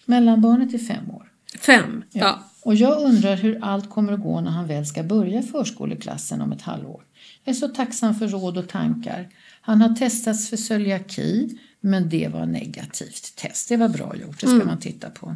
Mellanbarnet 0.05 0.73
är 0.73 0.77
fem 0.77 1.11
år. 1.11 1.31
Fem. 1.59 2.03
Ja. 2.11 2.39
Och 2.63 2.75
jag 2.75 3.01
undrar 3.01 3.35
hur 3.35 3.59
allt 3.61 3.89
kommer 3.89 4.13
att 4.13 4.21
gå 4.23 4.41
när 4.41 4.51
han 4.51 4.67
väl 4.67 4.85
ska 4.85 5.03
börja 5.03 5.41
förskoleklassen 5.41 6.41
om 6.41 6.51
ett 6.51 6.61
halvår. 6.61 7.03
Är 7.45 7.53
så 7.53 7.67
tacksam 7.67 8.15
för 8.15 8.27
råd 8.27 8.57
och 8.57 8.69
tankar. 8.69 9.29
Han 9.61 9.81
har 9.81 9.95
testats 9.95 10.49
för 10.49 10.57
celiaki, 10.57 11.59
men 11.81 12.09
det 12.09 12.27
var 12.27 12.45
negativt 12.45 13.35
test. 13.35 13.69
Det 13.69 13.77
var 13.77 13.89
bra 13.89 14.15
gjort, 14.15 14.41
det 14.41 14.47
ska 14.47 14.65
man 14.65 14.79
titta 14.79 15.09
på. 15.09 15.35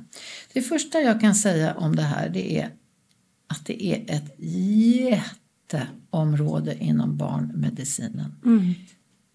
Det 0.54 0.62
första 0.62 1.02
jag 1.02 1.22
kan 1.22 1.36
säga 1.36 1.74
om 1.74 1.96
det 1.96 2.02
här 2.04 2.30
det 2.30 2.58
är 2.60 2.70
att 3.48 3.66
det 3.66 3.86
är 3.86 4.16
ett 4.16 4.36
jätteområde 5.72 6.78
inom 6.84 7.18
barnmedicinen. 7.18 8.36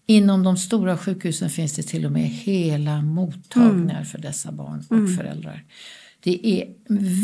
Inom 0.07 0.43
de 0.43 0.57
stora 0.57 0.97
sjukhusen 0.97 1.49
finns 1.49 1.75
det 1.75 1.83
till 1.83 2.05
och 2.05 2.11
med 2.11 2.29
hela 2.29 3.01
mottagningar 3.01 4.03
för 4.03 4.17
dessa 4.17 4.51
barn 4.51 4.79
och 4.79 5.15
föräldrar. 5.17 5.63
Det 6.25 6.47
är 6.47 6.73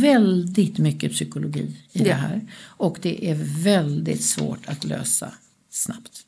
väldigt 0.01 0.77
mycket 0.77 1.11
psykologi 1.11 1.75
i 1.91 1.99
det 1.99 2.09
Ja. 2.09 2.15
här 2.15 2.41
och 2.63 2.97
det 3.01 3.29
är 3.29 3.35
väldigt 3.63 4.21
svårt 4.23 4.67
att 4.67 4.83
lösa 4.83 5.33
snabbt. 5.69 6.25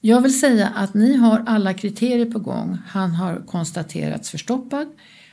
Jag 0.00 0.20
vill 0.20 0.40
säga 0.40 0.68
att 0.68 0.94
ni 0.94 1.16
har 1.16 1.42
alla 1.46 1.74
kriterier 1.74 2.30
på 2.30 2.38
gång. 2.38 2.78
Han 2.86 3.10
har 3.10 3.42
konstaterats 3.46 4.30
förstoppad 4.30 4.88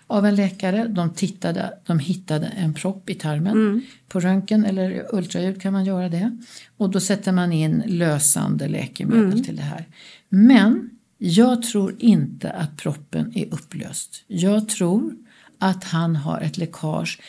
av 0.08 0.26
en 0.26 0.36
läkare. 0.36 0.88
De, 0.88 1.10
tittade, 1.14 1.78
de 1.86 2.00
hittade 2.00 2.46
en 2.48 2.74
propp 2.74 3.10
i 3.10 3.16
tarmen. 3.16 3.82
På 4.08 4.20
röntgen 4.20 4.66
eller 4.66 5.06
ultraljud 5.16 5.62
kan 5.62 5.74
man 5.74 5.86
göra 5.86 6.10
det. 6.10 6.38
Och 6.78 6.90
då 6.90 7.00
sätter 7.00 7.32
man 7.32 7.52
in 7.52 7.84
lösande 7.86 8.68
läkemedel 8.68 9.46
till 9.46 9.56
det 9.56 9.62
här. 9.62 9.86
Men 10.30 10.90
jag 11.18 11.62
tror 11.62 11.96
inte 12.00 12.52
att 12.52 12.78
proppen 12.78 13.32
är 13.38 13.46
upplöst. 13.54 14.24
Jag 14.28 14.70
tror 14.70 15.16
att 15.64 15.84
han 15.84 16.16
har 16.16 16.42
ett 16.42 16.58
läckage. 16.58 17.20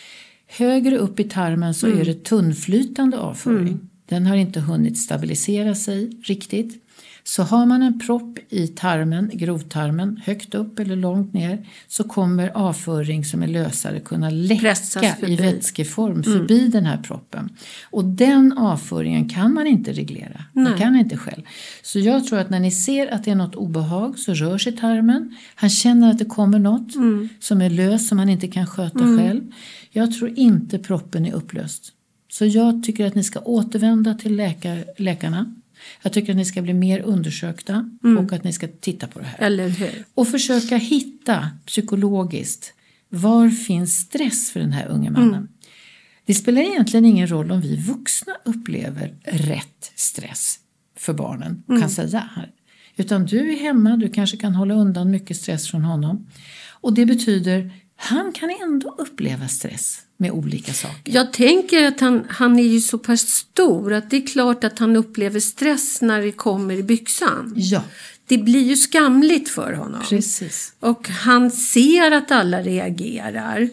Högre 0.46 0.96
upp 0.96 1.20
i 1.20 1.24
tarmen 1.24 1.74
så 1.74 1.86
är 1.86 2.04
det 2.04 2.24
tunnflytande 2.24 3.18
avföring. 3.18 3.80
Den 4.06 4.26
har 4.26 4.36
inte 4.36 4.60
hunnit 4.60 4.98
stabilisera 4.98 5.74
sig 5.74 6.10
riktigt. 6.24 6.83
Så 7.26 7.42
har 7.42 7.66
man 7.66 7.82
en 7.82 7.98
propp 7.98 8.38
i 8.48 8.66
tarmen, 8.66 9.30
grovtarmen, 9.32 10.20
högt 10.24 10.54
upp 10.54 10.78
eller 10.78 10.96
långt 10.96 11.32
ner 11.32 11.66
så 11.88 12.04
kommer 12.04 12.48
avföring 12.48 13.24
som 13.24 13.42
är 13.42 13.46
lösare 13.46 14.00
kunna 14.00 14.30
läcka 14.30 15.16
i 15.26 15.36
vätskeform 15.36 16.22
förbi 16.22 16.68
den 16.68 16.86
här 16.86 16.96
proppen. 16.96 17.48
Och 17.90 18.04
den 18.04 18.58
avföringen 18.58 19.28
kan 19.28 19.54
man 19.54 19.66
inte 19.66 19.92
reglera. 19.92 20.44
Man 20.52 20.64
Nej. 20.64 20.78
kan 20.78 20.96
inte 20.96 21.16
själv. 21.16 21.42
Så 21.82 21.98
jag 21.98 22.26
tror 22.26 22.38
att 22.38 22.50
när 22.50 22.60
ni 22.60 22.70
ser 22.70 23.14
att 23.14 23.24
det 23.24 23.30
är 23.30 23.34
något 23.34 23.54
obehag 23.54 24.18
så 24.18 24.34
rör 24.34 24.58
sig 24.58 24.76
tarmen. 24.76 25.36
Han 25.54 25.70
känner 25.70 26.10
att 26.10 26.18
det 26.18 26.24
kommer 26.24 26.58
något 26.58 26.92
som 27.40 27.60
är 27.60 27.70
löst 27.70 28.08
som 28.08 28.18
han 28.18 28.28
inte 28.28 28.48
kan 28.48 28.66
sköta 28.66 28.98
själv. 28.98 29.52
Jag 29.90 30.12
tror 30.12 30.38
inte 30.38 30.78
proppen 30.78 31.26
är 31.26 31.32
upplöst. 31.32 31.92
Så 32.32 32.44
jag 32.46 32.82
tycker 32.82 33.06
att 33.06 33.14
ni 33.14 33.24
ska 33.24 33.40
återvända 33.40 34.14
till 34.14 34.36
läkar, 34.36 34.84
läkarna. 34.98 35.54
Jag 36.02 36.12
tycker 36.12 36.32
att 36.32 36.36
ni 36.36 36.44
ska 36.44 36.62
bli 36.62 36.74
mer 36.74 37.00
undersökta 37.00 37.90
och 38.18 38.32
att 38.32 38.44
ni 38.44 38.52
ska 38.52 38.68
titta 38.80 39.06
på 39.06 39.18
det 39.18 39.24
här. 39.24 39.46
Eller 39.46 39.68
hur? 39.68 40.04
Och 40.14 40.28
försöka 40.28 40.76
hitta 40.76 41.50
psykologiskt 41.66 42.72
var 43.08 43.50
finns 43.50 43.98
stress 43.98 44.50
för 44.50 44.60
den 44.60 44.72
här 44.72 44.86
unge 44.86 45.10
mannen. 45.10 45.48
Det 46.26 46.34
spelar 46.34 46.62
egentligen 46.62 47.04
ingen 47.04 47.30
roll 47.30 47.52
om 47.52 47.60
vi 47.60 47.76
vuxna 47.76 48.32
upplever 48.44 49.14
rätt 49.24 49.92
stress 49.94 50.58
för 50.96 51.12
barnen 51.12 51.62
och 51.66 51.80
kan 51.80 51.90
säga 51.90 52.28
här. 52.34 52.50
Utan 52.96 53.26
du 53.26 53.52
är 53.52 53.56
hemma, 53.56 53.96
du 53.96 54.08
kanske 54.08 54.36
kan 54.36 54.54
hålla 54.54 54.74
undan 54.74 55.10
mycket 55.10 55.36
stress 55.36 55.70
från 55.70 55.82
honom. 55.82 56.26
Och 56.70 56.94
det 56.94 57.06
betyder 57.06 57.70
han 57.96 58.32
kan 58.32 58.50
ändå 58.62 58.94
uppleva 58.98 59.48
stress 59.48 60.00
med 60.16 60.30
olika 60.30 60.72
saker. 60.72 61.12
Jag 61.12 61.32
tänker 61.32 61.84
att 61.86 62.00
han, 62.00 62.24
han 62.28 62.58
är 62.58 62.62
ju 62.66 62.80
så 62.80 62.98
pass 62.98 63.20
stor 63.20 63.92
att 63.92 64.10
det 64.10 64.16
är 64.16 64.26
klart 64.26 64.64
att 64.64 64.78
han 64.78 64.96
upplever 64.96 65.40
stress 65.40 66.00
när 66.00 66.22
det 66.22 66.32
kommer 66.32 66.74
i 66.74 66.82
byxan. 66.82 67.52
Ja, 67.56 67.82
Det 68.26 68.38
blir 68.38 68.62
ju 68.62 68.76
skamligt 68.76 69.48
för 69.48 69.72
honom. 69.72 70.00
precis. 70.08 70.72
Och 70.80 71.08
han 71.08 71.50
ser 71.50 72.10
att 72.10 72.30
alla 72.30 72.62
reagerar. 72.62 73.68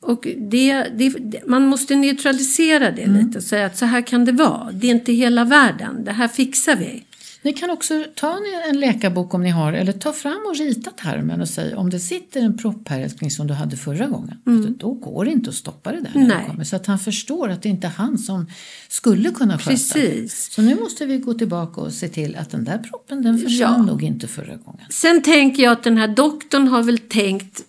Och 0.00 0.28
det, 0.36 0.82
det, 0.82 1.14
man 1.46 1.66
måste 1.66 1.96
neutralisera 1.96 2.90
det 2.90 3.06
lite 3.06 3.38
och 3.38 3.44
säga 3.44 3.66
att 3.66 3.78
så 3.78 3.84
här 3.86 4.02
kan 4.06 4.24
det 4.24 4.32
vara. 4.32 4.72
Det 4.72 4.86
är 4.86 4.90
inte 4.90 5.12
hela 5.12 5.44
världen. 5.44 6.04
Det 6.04 6.12
här 6.12 6.28
fixar 6.28 6.76
vi. 6.76 7.04
Ni 7.42 7.52
kan 7.52 7.70
också 7.70 8.04
ta 8.14 8.38
en- 8.68 8.80
läkarbok 8.80 9.34
om 9.34 9.42
ni 9.42 9.50
har 9.50 9.72
eller 9.72 9.92
ta 9.92 10.12
fram 10.12 10.44
och 10.48 10.56
rita 10.56 10.90
tarmen 10.90 11.40
och 11.40 11.48
säga 11.48 11.78
om 11.78 11.90
det 11.90 12.00
sitter 12.00 12.40
en 12.40 12.58
propp 12.58 12.88
här 12.88 13.00
älskling 13.00 13.30
som 13.30 13.46
du 13.46 13.54
hade 13.54 13.76
förra 13.76 14.06
gången. 14.06 14.36
du, 14.44 14.68
Då 14.78 14.92
går 14.92 15.24
det 15.24 15.30
inte 15.30 15.50
att 15.50 15.56
stoppa 15.56 15.92
det 15.92 16.00
där 16.00 16.10
när 16.14 16.26
Nej. 16.28 16.36
det 16.40 16.50
kommer. 16.50 16.64
Så 16.64 16.76
att 16.76 16.86
han 16.86 16.98
förstår 16.98 17.48
att 17.48 17.62
det 17.62 17.68
inte 17.68 17.86
är 17.86 17.90
han 17.90 18.18
som 18.18 18.46
skulle 18.88 19.30
kunna 19.30 19.58
sköta 19.58 19.70
det. 19.70 19.76
Precis. 19.76 20.52
Så 20.52 20.62
nu 20.62 20.74
måste 20.74 21.06
vi 21.06 21.18
gå 21.18 21.34
tillbaka 21.34 21.80
och 21.80 21.92
se 21.92 22.08
till 22.08 22.36
att 22.36 22.50
den 22.50 22.64
där 22.64 22.78
proppen 22.78 23.22
den 23.22 23.38
försvann 23.38 23.74
Ja. 23.78 23.82
nog 23.82 24.02
inte 24.02 24.26
förra 24.28 24.56
gången. 24.56 24.86
Sen 24.90 25.22
tänker 25.22 25.62
jag 25.62 25.72
att 25.72 25.82
den 25.84 25.98
här 25.98 26.08
doktorn 26.08 26.68
har 26.68 26.82
väl 26.82 26.98
tänkt 26.98 27.62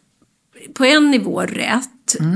på 0.74 0.86
en 0.86 1.12
nivå 1.12 1.42
rätt. 1.42 1.90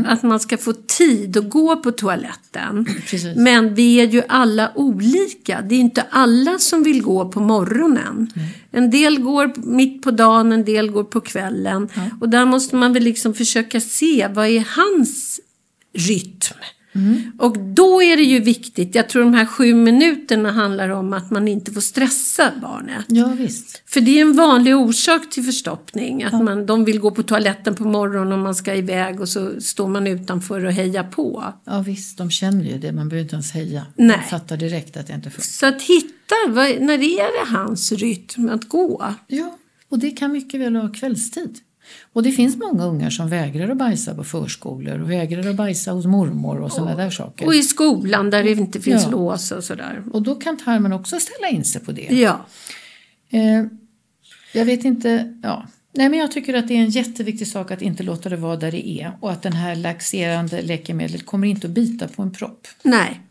Att 0.05 0.23
man 0.23 0.39
ska 0.39 0.57
få 0.57 0.73
tid 0.73 1.37
att 1.37 1.49
gå 1.49 1.75
på 1.75 1.91
toaletten. 1.91 2.85
Precis. 3.07 3.37
Men 3.37 3.75
vi 3.75 3.95
är 4.01 4.07
ju 4.07 4.21
alla 4.29 4.71
olika. 4.75 5.61
Det 5.61 5.75
är 5.75 5.79
inte 5.79 6.05
alla 6.09 6.59
som 6.59 6.83
vill 6.83 7.01
gå 7.01 7.29
på 7.29 7.39
morgonen. 7.39 8.31
En 8.71 8.89
del 8.89 9.19
går 9.19 9.53
mitt 9.55 10.01
på 10.01 10.11
dagen, 10.11 10.51
en 10.51 10.65
del 10.65 10.91
går 10.91 11.03
på 11.03 11.21
kvällen. 11.21 11.89
Och 12.21 12.29
där 12.29 12.45
måste 12.45 12.75
man 12.75 12.93
väl 12.93 13.03
liksom 13.03 13.33
försöka 13.33 13.81
se 13.81 14.27
vad 14.33 14.47
är 14.47 14.67
hans 14.75 15.39
rytm. 15.93 16.57
Och 17.37 17.57
då 17.59 18.03
är 18.03 18.17
det 18.17 18.23
ju 18.23 18.39
viktigt, 18.39 18.95
jag 18.95 19.09
tror 19.09 19.23
de 19.23 19.33
här 19.33 19.45
sju 19.45 19.73
minuterna 19.73 20.51
handlar 20.51 20.89
om 20.89 21.13
att 21.13 21.31
man 21.31 21.47
inte 21.47 21.71
får 21.71 21.81
stressa 21.81 22.51
barnet. 22.61 23.05
Ja 23.07 23.27
visst. 23.27 23.81
För 23.85 24.01
det 24.01 24.19
är 24.19 24.21
en 24.21 24.33
vanlig 24.33 24.75
orsak 24.75 25.29
till 25.29 25.43
förstoppning. 25.43 26.23
Att 26.23 26.43
man, 26.43 26.65
de 26.65 26.85
vill 26.85 26.99
gå 26.99 27.11
på 27.11 27.23
toaletten 27.23 27.75
på 27.75 27.83
morgonen 27.83 28.33
och 28.33 28.39
man 28.39 28.55
ska 28.55 28.75
iväg 28.75 29.21
och 29.21 29.29
så 29.29 29.61
står 29.61 29.87
man 29.87 30.07
utanför 30.07 30.65
och 30.65 30.71
hejar 30.71 31.03
på. 31.03 31.53
Ja 31.65 31.79
visst, 31.79 32.17
de 32.17 32.31
känner 32.31 32.65
ju 32.65 32.77
det. 32.77 32.91
Man 32.91 33.09
behöver 33.09 33.23
inte 33.23 33.35
ens 33.35 33.51
heja. 33.51 33.85
Nej. 33.95 34.19
De 34.23 34.29
fattar 34.29 34.57
direkt 34.57 34.97
att 34.97 35.07
det 35.07 35.13
inte 35.13 35.29
funkar. 35.29 35.43
Så 35.43 35.65
att 35.65 35.81
hitta, 35.81 36.35
vad, 36.47 36.81
när 36.81 36.93
är 36.93 37.45
det 37.45 37.57
hans 37.57 37.91
rytm 37.91 38.49
att 38.49 38.69
gå? 38.69 39.13
Ja, 39.27 39.57
och 39.89 39.99
det 39.99 40.11
kan 40.11 40.31
mycket 40.31 40.59
väl 40.59 40.73
vara 40.73 40.89
kvällstid. 40.89 41.59
Och 42.13 42.23
det 42.23 42.31
finns 42.31 42.57
många 42.57 42.85
ungar 42.85 43.09
som 43.09 43.29
vägrar 43.29 43.69
att 43.69 43.77
bajsa 43.77 44.15
på 44.15 44.23
förskolor 44.23 45.01
och 45.01 45.11
vägrar 45.11 45.49
att 45.49 45.55
bajsa 45.55 45.91
hos 45.91 46.05
mormor 46.05 46.59
och 46.59 46.71
sådana 46.71 46.95
där 46.95 47.09
saker. 47.09 47.45
Och 47.45 47.55
i 47.55 47.63
skolan 47.63 48.29
där 48.29 48.43
det 48.43 48.51
inte 48.51 48.81
finns 48.81 49.03
Ja. 49.03 49.09
lås 49.11 49.51
och 49.51 49.63
sådär. 49.63 50.03
Och 50.13 50.21
då 50.21 50.35
kan 50.35 50.57
tarmen 50.57 50.93
också 50.93 51.19
ställa 51.19 51.49
in 51.49 51.65
sig 51.65 51.81
på 51.81 51.91
det. 51.91 52.07
Ja, 52.11 52.45
Eh, 53.29 53.63
jag 54.53 54.65
vet 54.65 54.83
inte, 54.85 55.33
ja. 55.43 55.67
Nej 55.95 56.09
men 56.09 56.19
jag 56.19 56.31
tycker 56.31 56.53
att 56.53 56.67
det 56.67 56.73
är 56.73 56.79
en 56.81 56.89
jätteviktig 56.89 57.47
sak 57.47 57.71
att 57.71 57.81
inte 57.81 58.03
låta 58.03 58.29
det 58.29 58.35
vara 58.35 58.55
där 58.55 58.71
det 58.71 58.87
är 58.89 59.17
och 59.19 59.31
att 59.31 59.41
den 59.41 59.53
här 59.53 59.75
laxerande 59.75 60.61
läkemedlet 60.61 61.25
kommer 61.25 61.47
inte 61.47 61.67
att 61.67 61.73
bita 61.73 62.07
på 62.07 62.21
en 62.21 62.31
propp. 62.31 62.67
nej. 62.83 63.21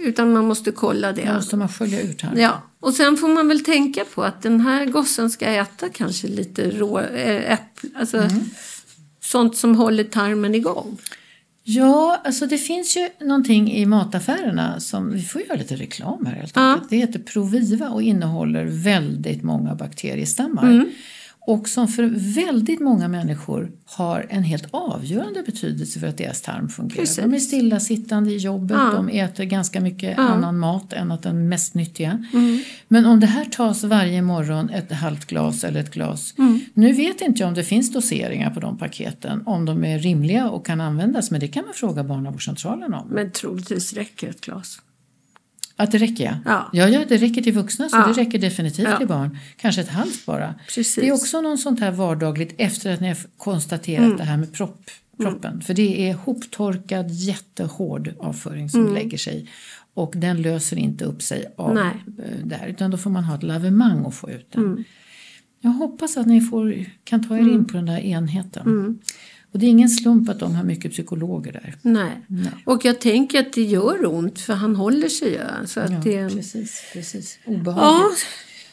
Utan 0.00 0.32
man 0.32 0.44
måste 0.44 0.70
kolla 0.72 1.12
det. 1.12 1.32
måste 1.34 1.56
man 1.56 1.68
skölja 1.68 2.00
ur 2.02 2.12
tarmen. 2.12 2.40
Ja, 2.42 2.62
och 2.80 2.94
sen 2.94 3.16
får 3.16 3.28
man 3.28 3.48
väl 3.48 3.64
tänka 3.64 4.04
på 4.14 4.22
att 4.24 4.42
den 4.42 4.60
här 4.60 4.86
gossen 4.86 5.30
ska 5.30 5.46
äta 5.46 5.88
kanske 5.88 6.26
lite 6.28 6.70
rå 6.70 6.98
äh, 7.00 7.52
äpple, 7.52 7.90
alltså 7.98 8.16
Mm. 8.18 8.40
sånt 9.20 9.56
som 9.56 9.76
håller 9.76 10.04
tarmen 10.04 10.54
igång. 10.54 10.96
Ja, 11.64 12.20
alltså 12.24 12.46
det 12.46 12.58
finns 12.58 12.96
ju 12.96 13.08
någonting 13.26 13.72
i 13.72 13.86
mataffärerna 13.86 14.80
som, 14.80 15.12
vi 15.12 15.22
får 15.22 15.40
göra 15.42 15.56
lite 15.58 15.76
reklam 15.76 16.26
här 16.26 16.34
helt 16.34 16.52
Ja. 16.56 16.62
enkelt. 16.72 16.90
Det 16.90 16.96
heter 16.96 17.18
Proviva 17.18 17.88
och 17.88 18.02
innehåller 18.02 18.64
väldigt 18.64 19.42
många 19.42 19.74
bakteriestammar. 19.74 20.62
Mm. 20.70 20.88
Och 21.48 21.68
som 21.68 21.88
för 21.88 22.34
väldigt 22.34 22.80
många 22.80 23.08
människor 23.08 23.70
har 23.86 24.26
en 24.30 24.42
helt 24.42 24.66
avgörande 24.70 25.42
betydelse 25.42 26.00
för 26.00 26.06
att 26.06 26.16
deras 26.18 26.40
tarm 26.42 26.68
fungerar. 26.68 27.00
Precis. 27.00 27.16
De 27.24 27.34
är 27.34 27.38
stillasittande 27.38 28.30
i 28.30 28.36
jobbet, 28.36 28.76
Ja. 28.80 28.92
de 28.92 29.08
äter 29.08 29.44
ganska 29.44 29.80
mycket 29.80 30.14
Ja. 30.16 30.22
annan 30.22 30.58
mat 30.58 30.92
än 30.92 31.12
att 31.12 31.22
den 31.22 31.48
mest 31.48 31.74
nyttiga. 31.74 32.24
Mm. 32.32 32.60
Men 32.88 33.06
om 33.06 33.20
det 33.20 33.26
här 33.26 33.44
tas 33.44 33.84
varje 33.84 34.22
morgon, 34.22 34.70
ett 34.70 34.92
halvt 34.92 35.24
glas 35.24 35.64
eller 35.64 35.80
ett 35.80 35.90
glas. 35.94 36.34
Mm. 36.38 36.60
Nu 36.74 36.92
vet 36.92 37.20
inte 37.20 37.40
jag 37.42 37.48
om 37.48 37.54
det 37.54 37.64
finns 37.64 37.92
doseringar 37.92 38.50
på 38.50 38.60
de 38.60 38.78
paketen, 38.78 39.42
om 39.46 39.64
de 39.64 39.84
är 39.84 39.98
rimliga 39.98 40.48
och 40.50 40.66
kan 40.66 40.80
användas. 40.80 41.30
Men 41.30 41.40
det 41.40 41.48
kan 41.48 41.64
man 41.64 41.74
fråga 41.74 42.04
barnavårdscentralen 42.04 42.94
om. 42.94 43.08
Men 43.08 43.30
troligtvis 43.30 43.92
räcker 43.92 44.28
ett 44.28 44.40
glas. 44.40 44.78
Att 45.80 45.92
det 45.92 45.98
räcker 45.98 46.24
ja. 46.24 46.34
Ja. 46.44 46.70
Ja, 46.72 46.88
ja 46.88 47.04
det 47.08 47.16
räcker 47.16 47.42
till 47.42 47.52
vuxna 47.52 47.88
så 47.88 47.96
Ja. 47.96 48.06
det 48.06 48.12
räcker 48.12 48.38
definitivt 48.38 48.88
Ja. 48.90 48.98
till 48.98 49.06
barn. 49.08 49.38
Kanske 49.56 49.80
ett 49.80 49.88
halvt 49.88 50.26
bara. 50.26 50.54
Precis. 50.66 50.94
Det 50.94 51.08
är 51.08 51.12
också 51.12 51.40
något 51.40 51.60
sånt 51.60 51.80
här 51.80 51.90
vardagligt 51.90 52.54
efter 52.58 52.94
att 52.94 53.00
ni 53.00 53.08
har 53.08 53.16
konstaterat 53.36 54.04
Mm. 54.04 54.16
det 54.16 54.24
här 54.24 54.36
med 54.36 54.52
propp, 54.52 54.80
proppen. 55.22 55.60
För 55.60 55.74
det 55.74 56.08
är 56.10 56.14
hoptorkad 56.14 57.10
jättehård 57.10 58.12
avföring 58.18 58.70
som 58.70 58.94
lägger 58.94 59.18
sig. 59.18 59.48
Och 59.94 60.12
den 60.16 60.42
löser 60.42 60.76
inte 60.78 61.04
upp 61.04 61.22
sig 61.22 61.46
av 61.56 61.70
Mm. 61.70 61.86
Nej. 61.86 62.26
eh, 62.26 62.46
där 62.46 62.66
utan 62.68 62.90
då 62.90 62.96
får 62.96 63.10
man 63.10 63.24
ha 63.24 63.34
ett 63.34 63.42
lavemang 63.42 64.00
och 64.04 64.14
få 64.14 64.30
ut 64.30 64.52
den. 64.52 64.64
Mm. 64.64 64.84
Jag 65.60 65.70
hoppas 65.70 66.16
att 66.16 66.26
ni 66.26 66.40
får, 66.40 66.84
kan 67.04 67.28
ta 67.28 67.36
er 67.36 67.40
in 67.40 67.64
på 67.64 67.72
den 67.76 67.86
där 67.86 67.98
enheten. 67.98 68.98
Och 69.52 69.58
det 69.58 69.66
är 69.66 69.70
ingen 69.70 69.88
slump 69.88 70.28
att 70.28 70.40
de 70.40 70.54
har 70.54 70.64
mycket 70.64 70.92
psykologer 70.92 71.52
där. 71.52 71.76
Nej. 71.82 72.10
Nej. 72.26 72.50
Och 72.64 72.84
jag 72.84 73.00
tänker 73.00 73.40
att 73.40 73.52
det 73.52 73.62
gör 73.62 74.06
ont 74.14 74.40
för 74.40 74.54
han 74.54 74.76
håller 74.76 75.08
sig 75.08 75.28
ju. 75.32 75.66
Så 75.66 75.80
att 75.80 75.90
Ja, 75.90 75.98
det... 76.04 76.28
precis, 76.34 76.82
precis. 76.92 77.38
Ja, 77.44 77.52
Obehagligt. 77.52 78.26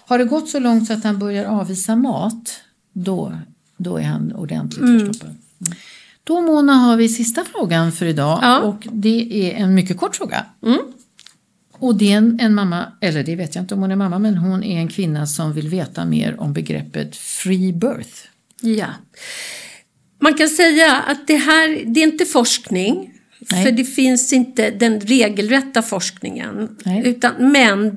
Har 0.08 0.18
det 0.18 0.26
gått 0.26 0.50
så 0.50 0.60
långt 0.60 0.88
så 0.88 0.94
att 0.94 1.04
han 1.04 1.20
börjar 1.20 1.46
avvisa 1.46 1.96
mat, 1.96 2.60
då, 2.94 3.38
då 3.78 3.98
är 3.98 4.04
han 4.04 4.32
ordentligt 4.36 4.82
Mm. 4.84 5.00
förstoppad. 5.08 5.30
Mm. 5.66 5.78
Då 6.24 6.42
Mona 6.42 6.74
har 6.74 6.98
vi 6.98 7.10
sista 7.10 7.46
frågan 7.46 7.92
för 7.92 8.06
idag 8.06 8.40
Ja. 8.42 8.60
och 8.60 8.88
det 8.92 9.52
är 9.52 9.56
en 9.64 9.74
mycket 9.74 9.98
kort 9.98 10.16
fråga. 10.16 10.46
Och 11.72 11.96
det 11.98 12.12
är 12.14 12.18
en, 12.18 12.40
en 12.40 12.54
mamma, 12.56 12.86
eller 13.02 13.24
det 13.24 13.36
vet 13.36 13.56
jag 13.56 13.64
inte 13.64 13.74
om 13.74 13.82
hon 13.82 13.92
är 13.92 13.96
mamma, 13.96 14.20
men 14.20 14.38
hon 14.38 14.64
är 14.64 14.80
en 14.80 14.88
kvinna 14.88 15.28
som 15.28 15.54
vill 15.54 15.68
veta 15.68 16.06
mer 16.06 16.40
om 16.42 16.54
begreppet 16.54 17.16
free 17.16 17.74
birth. 17.74 18.20
Ja. 18.62 18.88
Man 20.26 20.34
kan 20.34 20.50
säga 20.50 20.96
att 20.96 21.28
det 21.28 21.36
här, 21.36 21.84
det 21.86 22.00
är 22.00 22.04
inte 22.04 22.26
forskning. 22.26 23.12
Nej. 23.52 23.64
För 23.64 23.72
det 23.72 23.86
finns 23.86 24.34
inte 24.34 24.70
den 24.70 25.00
regelrätta 25.00 25.82
forskningen. 25.82 26.78
Nej. 26.86 27.02
Utan, 27.06 27.52
men 27.52 27.96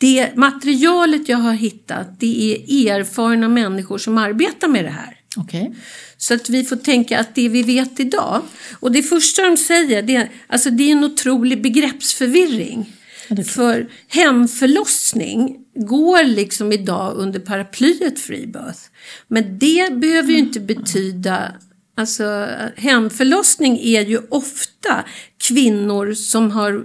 det 0.00 0.36
materialet 0.36 1.28
jag 1.28 1.38
har 1.38 1.52
hittat, 1.52 2.20
det 2.20 2.66
är 2.68 2.90
erfarna 2.90 3.48
människor 3.48 3.98
som 3.98 4.18
arbetar 4.18 4.68
med 4.68 4.84
det 4.84 4.90
här. 4.90 5.16
Okej. 5.36 5.74
Så 6.16 6.34
att 6.34 6.50
vi 6.50 6.64
får 6.64 6.76
tänka 6.76 7.18
att 7.18 7.34
det 7.34 7.48
vi 7.48 7.62
vet 7.62 8.00
idag. 8.00 8.42
Och 8.80 8.92
det 8.92 9.02
första 9.02 9.42
de 9.42 9.56
säger, 9.56 10.02
det 10.02 10.16
är, 10.16 10.30
alltså 10.46 10.70
det 10.70 10.84
är 10.84 10.92
en 10.92 11.04
otrolig 11.04 11.62
begreppsförvirring. 11.62 12.92
Ja. 13.28 13.44
För 13.44 13.88
hemförlossning 14.08 15.61
går 15.74 16.24
liksom 16.24 16.72
idag 16.72 17.16
under 17.16 17.40
paraplyet 17.40 18.20
free 18.20 18.46
birth. 18.46 18.80
Men 19.28 19.58
det 19.58 19.92
behöver 19.92 20.30
ju 20.30 20.38
inte 20.38 20.60
betyda 20.60 21.52
Alltså 21.94 22.48
hemförlossning 22.76 23.78
är 23.78 24.02
ju 24.02 24.20
ofta 24.28 25.04
kvinnor 25.48 26.14
som 26.14 26.50
har 26.50 26.84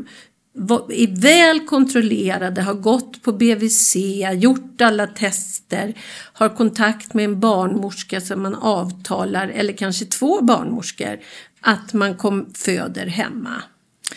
är 0.90 1.22
väl 1.22 1.60
kontrollerade, 1.60 2.62
har 2.62 2.74
gått 2.74 3.24
på 3.24 3.32
BVC, 3.32 3.96
gjort 4.34 4.82
alla 4.82 5.08
tester, 5.08 5.94
har 6.34 6.50
kontakt 6.50 7.14
med 7.14 7.26
en 7.26 7.40
barnmorska 7.40 8.22
som 8.22 8.42
man 8.42 8.56
avtalar, 8.56 9.48
eller 9.48 9.74
kanske 9.74 10.06
två 10.06 10.42
barnmorskor, 10.42 11.20
att 11.62 11.94
man 11.94 12.16
kom, 12.16 12.54
föder 12.54 13.06
hemma. 13.06 13.64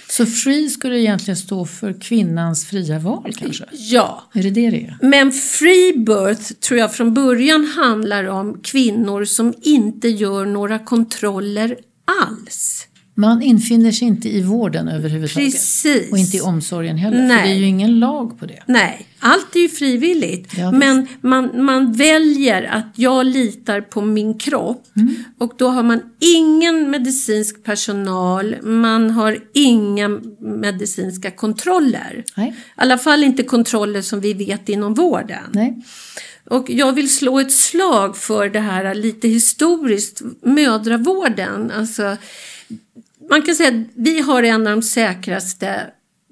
Så 0.08 0.26
free 0.26 0.68
skulle 0.68 0.98
egentligen 0.98 1.36
stå 1.36 1.66
för 1.66 2.00
kvinnans 2.00 2.66
fria 2.66 2.98
val 2.98 3.32
kanske? 3.38 3.64
Ja, 3.72 4.24
Är 4.32 4.42
det 4.42 4.50
det 4.50 4.70
det 4.70 4.84
är? 4.84 4.98
Men 5.02 5.32
free 5.32 5.92
birth 5.98 6.52
tror 6.52 6.80
jag 6.80 6.94
från 6.94 7.14
början 7.14 7.64
handlar 7.64 8.24
om 8.24 8.60
kvinnor 8.62 9.24
som 9.24 9.54
inte 9.62 10.08
gör 10.08 10.46
några 10.46 10.78
kontroller 10.78 11.76
alls. 12.22 12.86
Man 13.20 13.42
infinner 13.42 13.92
sig 13.92 14.08
inte 14.08 14.28
i 14.28 14.42
vården 14.42 14.88
överhuvudtaget. 14.88 15.52
Precis. 15.52 16.12
Och 16.12 16.18
inte 16.18 16.36
i 16.36 16.40
omsorgen 16.40 16.96
heller, 16.96 17.16
för 17.16 17.26
Nej. 17.26 17.48
det 17.48 17.54
är 17.54 17.58
ju 17.58 17.66
ingen 17.66 17.98
lag 17.98 18.38
på 18.38 18.46
det. 18.46 18.62
Nej, 18.66 19.06
allt 19.18 19.56
är 19.56 19.60
ju 19.60 19.68
frivilligt. 19.68 20.58
Ja, 20.58 20.72
men 20.72 21.06
man, 21.20 21.64
man 21.64 21.92
väljer 21.92 22.62
att 22.62 22.92
jag 22.94 23.26
litar 23.26 23.80
på 23.80 24.00
min 24.00 24.38
kropp. 24.38 24.86
Mm. 24.96 25.14
Och 25.38 25.52
då 25.58 25.68
har 25.68 25.82
man 25.82 26.00
ingen 26.20 26.90
medicinsk 26.90 27.64
personal, 27.64 28.56
man 28.62 29.10
har 29.10 29.38
inga 29.54 30.08
medicinska 30.40 31.30
kontroller. 31.30 32.24
Nej. 32.36 32.48
I 32.48 32.62
alla 32.74 32.98
fall 32.98 33.24
inte 33.24 33.42
kontroller 33.42 34.02
som 34.02 34.20
vi 34.20 34.34
vet 34.34 34.68
inom 34.68 34.94
vården. 34.94 35.44
Nej. 35.52 35.82
Och 36.50 36.70
jag 36.70 36.92
vill 36.92 37.14
slå 37.14 37.40
ett 37.40 37.52
slag 37.52 38.16
för 38.16 38.48
det 38.48 38.60
här 38.60 38.94
lite 38.94 39.28
historiskt, 39.28 40.22
mödravården. 40.42 41.70
Alltså, 41.70 42.16
man 43.30 43.42
kan 43.42 43.54
säga 43.54 43.68
att 43.68 43.74
vi 43.94 44.20
har 44.20 44.42
en 44.42 44.66
av 44.66 44.72
de 44.72 44.82
säkraste 44.82 45.86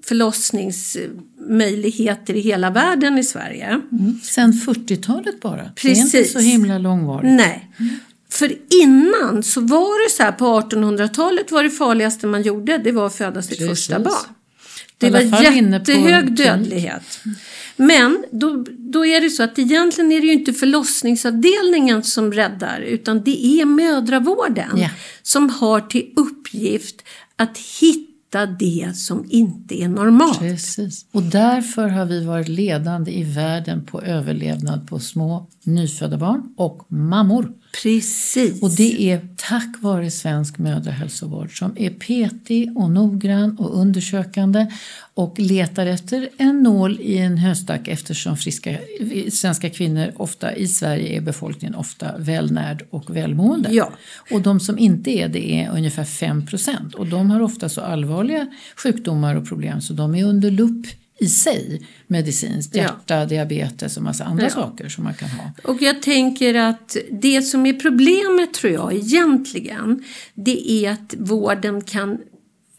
förlossningsmöjligheter 0.04 2.34
i 2.34 2.40
hela 2.40 2.70
världen 2.70 3.18
i 3.18 3.24
Sverige. 3.24 3.66
Mm. 3.66 4.20
Sen 4.22 4.52
40-talet 4.52 5.40
bara. 5.40 5.70
Det 5.82 5.88
är 5.88 5.96
inte 5.96 6.10
Precis. 6.18 6.32
så 6.32 6.38
himla 6.38 6.78
långvarigt. 6.78 7.30
Nej. 7.32 7.70
För 8.30 8.52
innan 8.82 9.42
så 9.42 9.60
var 9.60 10.06
det 10.06 10.10
så 10.12 10.22
här 10.22 10.32
på 10.32 10.60
1800-talet 10.60 11.50
var 11.50 11.62
det 11.62 11.70
farligaste 11.70 12.26
man 12.26 12.42
gjorde, 12.42 12.78
det 12.78 12.92
var 12.92 13.06
att 13.06 13.14
föda 13.14 13.42
sitt 13.42 13.58
Precis. 13.58 13.68
första 13.68 13.98
barn. 13.98 14.14
Det 14.98 15.10
var 15.10 15.20
jättehög 15.20 16.24
klinik. 16.24 16.36
dödlighet. 16.36 17.20
Men 17.78 18.24
då, 18.30 18.64
då 18.78 19.06
är 19.06 19.20
det 19.20 19.30
så 19.30 19.42
att 19.42 19.58
egentligen 19.58 20.12
är 20.12 20.20
det 20.20 20.26
ju 20.26 20.32
inte 20.32 20.52
förlossningsavdelningen 20.52 22.02
som 22.02 22.32
räddar 22.32 22.80
utan 22.80 23.22
det 23.22 23.46
är 23.46 23.64
mödravården 23.64 24.70
Ja. 24.78 24.88
som 25.22 25.50
har 25.50 25.80
till 25.80 26.12
uppgift 26.16 27.02
att 27.36 27.58
hitta 27.80 28.46
det 28.46 28.92
som 28.96 29.26
inte 29.28 29.82
är 29.82 29.88
normalt. 29.88 30.38
Precis. 30.38 31.06
Och 31.12 31.22
därför 31.22 31.88
har 31.88 32.04
vi 32.04 32.24
varit 32.24 32.48
ledande 32.48 33.10
i 33.12 33.22
världen 33.22 33.84
på 33.86 34.02
överlevnad 34.02 34.88
på 34.88 34.98
små 34.98 35.46
nyfödda 35.68 36.16
barn 36.16 36.54
och 36.56 36.92
mammor. 36.92 37.52
Precis. 37.82 38.62
Och 38.62 38.70
det 38.70 39.10
är 39.10 39.28
tack 39.36 39.76
vare 39.80 40.10
svensk 40.10 40.58
mödrahälsovård 40.58 41.58
som 41.58 41.72
är 41.76 41.90
petig 41.90 42.76
och 42.76 42.90
noggrann 42.90 43.58
och 43.58 43.80
undersökande 43.80 44.66
och 45.14 45.38
letar 45.38 45.86
efter 45.86 46.28
en 46.36 46.62
nål 46.62 46.98
i 47.00 47.18
en 47.18 47.38
höstack 47.38 47.88
eftersom 47.88 48.36
friska 48.36 48.78
svenska 49.30 49.70
kvinnor 49.70 50.12
ofta 50.16 50.54
i 50.56 50.68
Sverige 50.68 51.16
är 51.16 51.20
befolkningen 51.20 51.74
ofta 51.74 52.18
välnärd 52.18 52.84
och 52.90 53.16
välmående. 53.16 53.68
Ja. 53.72 53.92
Och 54.30 54.42
de 54.42 54.60
som 54.60 54.78
inte 54.78 55.10
är 55.10 55.28
det 55.28 55.52
är 55.52 55.70
ungefär 55.70 56.04
5 56.04 56.46
och 56.96 57.06
de 57.06 57.30
har 57.30 57.40
ofta 57.40 57.68
så 57.68 57.80
allvarliga 57.80 58.46
sjukdomar 58.76 59.34
och 59.34 59.48
problem 59.48 59.80
så 59.80 59.92
de 59.92 60.14
är 60.14 60.24
under 60.24 60.50
lupp 60.50 60.86
i 61.20 61.28
sig 61.28 61.86
medicinskt, 62.06 62.76
Ja. 62.76 62.82
hjärta, 62.82 63.24
diabetes 63.26 63.96
och 63.96 64.02
massa 64.02 64.24
andra 64.24 64.44
Ja. 64.44 64.50
saker 64.50 64.88
som 64.88 65.04
man 65.04 65.14
kan 65.14 65.28
ha. 65.28 65.52
Och 65.64 65.82
jag 65.82 66.02
tänker 66.02 66.54
att 66.54 66.96
det 67.10 67.42
som 67.42 67.66
är 67.66 67.72
problemet 67.72 68.54
tror 68.54 68.72
jag 68.72 68.94
egentligen, 68.94 70.04
det 70.34 70.70
är 70.70 70.90
att 70.92 71.14
vården 71.18 71.80
kan 71.84 72.18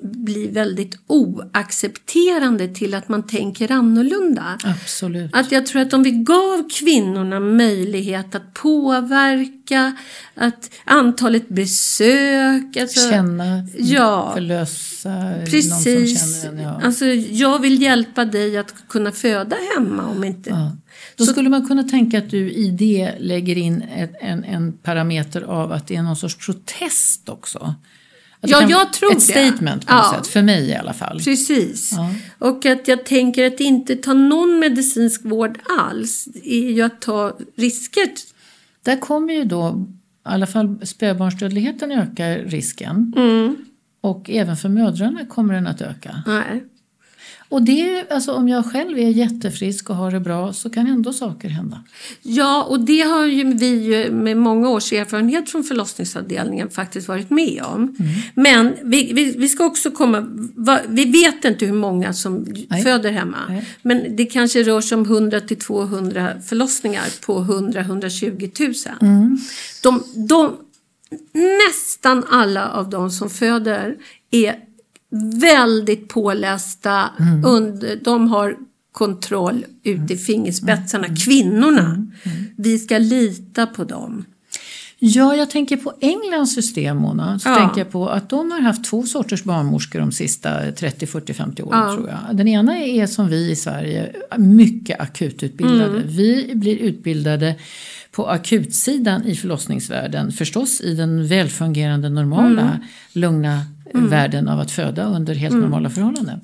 bli 0.03 0.47
väldigt 0.47 0.97
oaccepterande 1.07 2.67
till 2.67 2.93
att 2.95 3.09
man 3.09 3.27
tänker 3.27 3.71
annorlunda. 3.71 4.57
Absolut. 4.63 5.35
Att 5.35 5.51
jag 5.51 5.65
tror 5.65 5.81
att 5.81 5.93
om 5.93 6.03
vi 6.03 6.11
gav 6.11 6.69
kvinnorna 6.69 7.39
möjlighet 7.39 8.35
att 8.35 8.53
påverka, 8.53 9.95
att 10.35 10.71
antalet 10.85 11.49
besök, 11.49 12.77
alltså, 12.77 13.09
Känna, 13.09 13.67
Ja. 13.77 14.31
förlösa 14.35 15.09
någon 15.09 15.45
som 15.45 15.45
precis. 15.45 16.41
känner 16.43 16.57
en. 16.57 16.63
Ja. 16.63 16.81
Alltså, 16.83 17.05
jag 17.05 17.59
vill 17.59 17.81
hjälpa 17.81 18.25
dig 18.25 18.57
att 18.57 18.73
kunna 18.89 19.11
föda 19.11 19.55
hemma 19.75 20.05
om 20.07 20.23
inte... 20.23 20.49
Ja. 20.49 20.71
Då 21.15 21.25
Så- 21.25 21.31
skulle 21.31 21.49
man 21.49 21.67
kunna 21.67 21.83
tänka 21.83 22.17
att 22.17 22.29
du 22.29 22.51
i 22.51 22.69
det 22.71 23.13
lägger 23.19 23.57
in 23.57 23.81
ett, 23.81 24.13
en, 24.21 24.43
en 24.43 24.73
parameter 24.73 25.41
av 25.41 25.71
att 25.71 25.87
det 25.87 25.95
är 25.95 26.01
någon 26.03 26.15
sorts 26.15 26.45
protest 26.45 27.29
också. 27.29 27.75
Att 28.41 28.49
Ja, 28.49 28.69
jag 28.69 28.93
tror 28.93 29.11
Ett 29.11 29.17
det. 29.27 29.33
statement 29.33 29.87
på 29.87 29.93
något 29.95 30.05
Ja. 30.11 30.17
sätt, 30.17 30.27
för 30.27 30.41
mig 30.41 30.69
i 30.69 30.75
alla 30.75 30.93
fall. 30.93 31.19
Precis. 31.23 31.91
Ja. 31.95 32.13
Och 32.47 32.65
att 32.65 32.87
jag 32.87 33.05
tänker 33.05 33.47
att 33.47 33.59
inte 33.59 33.95
ta 33.95 34.13
någon 34.13 34.59
medicinsk 34.59 35.25
vård 35.25 35.59
alls 35.79 36.27
är 36.43 36.71
ju 36.71 36.81
att 36.81 37.01
ta 37.01 37.37
risker. 37.55 38.03
Där 38.83 38.97
kommer 38.97 39.33
ju 39.33 39.43
då, 39.43 39.87
i 39.89 40.29
alla 40.29 40.47
fall 40.47 40.79
spädbarnsdödligheten 40.83 41.91
ökar 41.91 42.37
risken. 42.37 43.13
Mm. 43.17 43.55
Och 44.01 44.29
även 44.29 44.57
för 44.57 44.69
mödrarna 44.69 45.25
kommer 45.25 45.53
den 45.53 45.67
att 45.67 45.81
öka. 45.81 46.23
Nej. 46.27 46.63
Och 47.49 47.61
det, 47.61 48.11
alltså, 48.11 48.33
om 48.33 48.47
jag 48.47 48.65
själv 48.71 48.97
är 48.97 49.09
jättefrisk 49.09 49.89
och 49.89 49.95
har 49.95 50.11
det 50.11 50.19
bra 50.19 50.53
så 50.53 50.69
kan 50.69 50.87
ändå 50.87 51.13
saker 51.13 51.49
hända. 51.49 51.83
Ja, 52.21 52.63
och 52.63 52.79
det 52.79 53.01
har 53.01 53.25
ju 53.25 53.53
vi 53.53 53.67
ju 53.67 54.11
med 54.11 54.37
många 54.37 54.69
års 54.69 54.93
erfarenhet 54.93 55.49
från 55.49 55.63
förlossningsavdelningen 55.63 56.69
faktiskt 56.69 57.07
varit 57.07 57.29
med 57.29 57.63
om. 57.65 57.81
Mm. 57.81 58.11
Men 58.33 58.73
vi, 58.83 59.13
vi, 59.13 59.35
vi 59.37 59.49
ska 59.49 59.65
också 59.65 59.91
komma... 59.91 60.25
Va, 60.55 60.79
vi 60.87 61.05
vet 61.05 61.45
inte 61.45 61.65
hur 61.65 61.73
många 61.73 62.13
som 62.13 62.45
Nej. 62.69 62.83
föder 62.83 63.11
hemma. 63.11 63.37
Nej. 63.49 63.65
Men 63.81 64.15
det 64.15 64.25
kanske 64.25 64.63
rör 64.63 64.81
sig 64.81 64.95
om 64.97 65.05
100 65.05 65.41
till 65.41 65.59
200 65.59 66.31
förlossningar 66.45 67.25
på 67.25 67.39
100-120 67.39 68.89
000. 68.91 69.11
Mm. 69.11 69.37
De, 69.83 70.03
de, 70.27 70.55
nästan 71.67 72.23
alla 72.29 72.69
av 72.69 72.89
de 72.89 73.11
som 73.11 73.29
föder 73.29 73.95
är 74.31 74.68
väldigt 75.41 76.07
pålästa. 76.09 77.09
Mm. 77.19 77.45
Under, 77.45 77.99
de 78.03 78.27
har 78.27 78.55
kontroll 78.91 79.65
ut 79.83 80.11
i 80.11 80.17
fingerspetsarna. 80.17 81.05
Mm. 81.05 81.17
Kvinnorna. 81.17 82.07
Vi 82.57 82.79
ska 82.79 82.97
lita 82.97 83.65
på 83.67 83.83
dem. 83.83 84.25
Ja, 85.01 85.35
jag 85.35 85.49
tänker 85.49 85.77
på 85.77 85.93
Englands 86.01 86.53
system, 86.55 86.97
Mona. 86.97 87.39
Så 87.39 87.49
Ja. 87.49 87.55
tänker 87.55 87.77
jag 87.77 87.91
på 87.91 88.09
att 88.09 88.29
de 88.29 88.51
har 88.51 88.59
haft 88.59 88.83
två 88.85 89.03
sorters 89.03 89.43
barnmorskor 89.43 89.99
de 89.99 90.11
sista 90.11 90.71
30, 90.71 91.07
40, 91.07 91.33
50 91.33 91.63
åren 91.63 91.79
Ja. 91.79 91.95
tror 91.95 92.09
jag. 92.09 92.37
Den 92.37 92.47
ena 92.47 92.77
är 92.77 93.07
som 93.07 93.27
vi 93.27 93.51
i 93.51 93.55
Sverige, 93.55 94.11
mycket 94.37 94.99
akututbildade. 94.99 95.97
Mm. 95.97 96.07
Vi 96.07 96.51
blir 96.55 96.77
utbildade 96.77 97.55
på 98.11 98.27
akutsidan 98.27 99.25
i 99.25 99.35
förlossningsvärlden. 99.35 100.31
Förstås 100.31 100.81
i 100.81 100.95
den 100.95 101.27
välfungerande, 101.27 102.09
normala, 102.09 102.61
Mm. 102.61 102.73
lugna 103.13 103.61
världen 103.93 104.47
av 104.47 104.59
att 104.59 104.71
föda 104.71 105.05
under 105.05 105.35
helt 105.35 105.55
normala 105.55 105.89
förhållanden. 105.89 106.41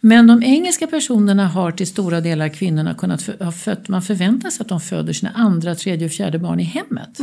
Men 0.00 0.26
de 0.26 0.42
engelska 0.42 0.86
personerna 0.86 1.48
har 1.48 1.70
till 1.70 1.86
stora 1.86 2.20
delar 2.20 2.48
kvinnorna 2.48 2.94
kunnat 2.94 3.26
ha 3.40 3.52
fött, 3.52 3.88
man 3.88 4.02
förväntar 4.02 4.50
sig 4.50 4.62
att 4.62 4.68
de 4.68 4.80
föder 4.80 5.12
sina 5.12 5.30
andra, 5.34 5.74
tredje 5.74 6.06
och 6.06 6.12
fjärde 6.12 6.38
barn 6.38 6.60
i 6.60 6.64
hemmet. 6.64 7.18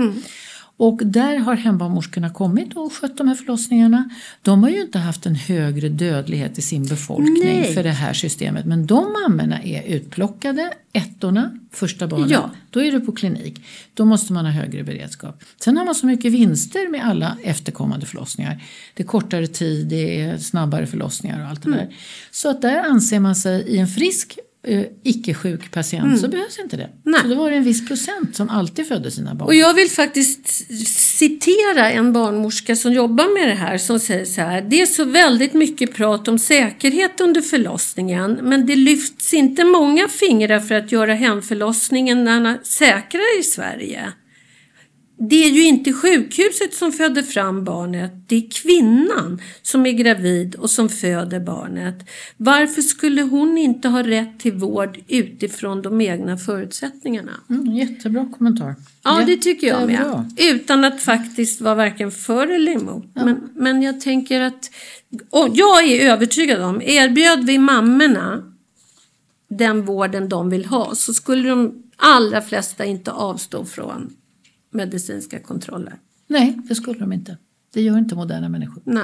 Och 0.77 0.99
där 1.05 1.37
har 1.37 1.55
hembarnmorskorna 1.55 2.29
kommit 2.29 2.73
och 2.73 2.93
skött 2.93 3.17
de 3.17 3.27
här 3.27 3.35
förlossningarna. 3.35 4.09
De 4.41 4.63
har 4.63 4.69
ju 4.69 4.81
inte 4.81 4.99
haft 4.99 5.25
en 5.25 5.35
högre 5.35 5.89
dödlighet 5.89 6.57
i 6.57 6.61
sin 6.61 6.85
befolkning 6.85 7.43
Nej. 7.43 7.73
för 7.73 7.83
det 7.83 7.89
här 7.91 8.13
systemet. 8.13 8.65
Men 8.65 8.85
de 8.85 9.13
mammorna 9.23 9.63
är 9.63 9.83
utplockade, 9.83 10.73
ettorna, 10.93 11.57
första 11.71 12.07
barnet. 12.07 12.29
Ja. 12.31 12.49
Då 12.69 12.83
är 12.83 12.91
du 12.91 12.99
på 12.99 13.11
klinik. 13.11 13.61
Då 13.93 14.05
måste 14.05 14.33
man 14.33 14.45
ha 14.45 14.51
högre 14.51 14.83
beredskap. 14.83 15.43
Sen 15.59 15.77
har 15.77 15.85
man 15.85 15.95
så 15.95 16.05
mycket 16.05 16.31
vinster 16.31 16.89
med 16.91 17.05
alla 17.05 17.37
efterkommande 17.43 18.05
förlossningar. 18.05 18.63
Det 18.93 19.03
är 19.03 19.07
kortare 19.07 19.47
tid, 19.47 19.87
det 19.87 20.21
är 20.21 20.37
snabbare 20.37 20.87
förlossningar 20.87 21.41
och 21.43 21.47
allt 21.49 21.61
det 21.63 21.67
Mm. 21.67 21.79
där. 21.79 21.95
Så 22.31 22.49
att 22.49 22.61
där 22.61 22.83
anser 22.83 23.19
man 23.19 23.35
sig 23.35 23.61
i 23.61 23.77
en 23.77 23.87
frisk 23.87 24.39
eh, 24.67 24.85
icke-sjuk 25.03 25.71
patient 25.71 26.19
så 26.19 26.27
behövs 26.27 26.59
inte 26.59 26.77
det. 26.77 26.83
Mm. 26.83 26.97
Nej. 27.03 27.21
Så 27.21 27.27
då 27.27 27.35
var 27.35 27.49
det 27.49 27.55
en 27.55 27.63
viss 27.63 27.87
procent 27.87 28.35
som 28.35 28.49
alltid 28.49 28.87
födde 28.87 29.11
sina 29.11 29.35
barn. 29.35 29.47
Och 29.47 29.55
jag 29.55 29.73
vill 29.73 29.89
faktiskt 29.89 30.47
citera 31.17 31.91
en 31.91 32.13
barnmorska 32.13 32.75
som 32.75 32.93
jobbar 32.93 33.39
med 33.39 33.47
det 33.47 33.55
här 33.55 33.77
som 33.77 33.99
säger 33.99 34.25
så 34.25 34.41
här. 34.41 34.61
Det 34.61 34.81
är 34.81 34.85
så 34.85 35.05
väldigt 35.05 35.53
mycket 35.53 35.93
prat 35.93 36.27
om 36.27 36.39
säkerhet 36.39 37.21
under 37.21 37.41
förlossningen 37.41 38.39
men 38.41 38.65
det 38.65 38.75
lyfts 38.75 39.33
inte 39.33 39.63
många 39.63 40.07
fingrar 40.07 40.59
för 40.59 40.75
att 40.75 40.91
göra 40.91 41.13
hemförlossningen 41.13 42.57
säkrare 42.63 43.39
i 43.39 43.43
Sverige. 43.43 44.13
Det 45.17 45.45
är 45.45 45.49
ju 45.49 45.63
inte 45.63 45.93
sjukhuset 45.93 46.73
som 46.73 46.91
föder 46.91 47.23
fram 47.23 47.63
barnet, 47.63 48.11
det 48.27 48.35
är 48.35 48.49
kvinnan 48.51 49.41
som 49.61 49.85
är 49.85 49.91
gravid 49.91 50.55
och 50.55 50.69
som 50.69 50.89
föder 50.89 51.39
barnet. 51.39 51.95
Varför 52.37 52.81
skulle 52.81 53.21
hon 53.21 53.57
inte 53.57 53.87
ha 53.87 54.03
rätt 54.03 54.39
till 54.39 54.53
vård 54.53 54.99
utifrån 55.07 55.81
de 55.81 56.01
egna 56.01 56.37
förutsättningarna? 56.37 57.31
Mm, 57.49 57.75
jättebra 57.75 58.29
kommentar. 58.37 58.75
Ja, 59.03 59.23
det 59.25 59.37
tycker 59.37 59.67
jag 59.67 59.91
Jättebra. 59.91 60.17
med. 60.17 60.39
Utan 60.39 60.83
att 60.83 61.01
faktiskt 61.01 61.61
vara 61.61 61.75
varken 61.75 62.11
för 62.11 62.47
eller 62.47 62.71
emot. 62.71 63.05
Men, 63.13 63.49
men 63.55 63.81
jag 63.81 64.01
tänker 64.01 64.41
att... 64.41 64.71
Och 65.29 65.49
jag 65.53 65.83
är 65.87 66.11
övertygad 66.11 66.61
om, 66.61 66.81
erbjöd 66.81 67.45
vi 67.45 67.57
mammorna 67.57 68.43
den 69.49 69.85
vården 69.85 70.29
de 70.29 70.49
vill 70.49 70.65
ha 70.65 70.95
så 70.95 71.13
skulle 71.13 71.49
de 71.49 71.83
allra 71.97 72.41
flesta 72.41 72.85
inte 72.85 73.11
avstå 73.11 73.65
från 73.65 74.13
medicinska 74.73 75.39
kontroller. 75.39 75.95
Nej, 76.27 76.57
det 76.69 76.75
skulle 76.75 76.99
de 76.99 77.13
inte. 77.13 77.37
Det 77.73 77.81
gör 77.81 77.97
inte 77.97 78.15
moderna 78.15 78.49
människor. 78.49 78.81
Nej. 78.85 79.03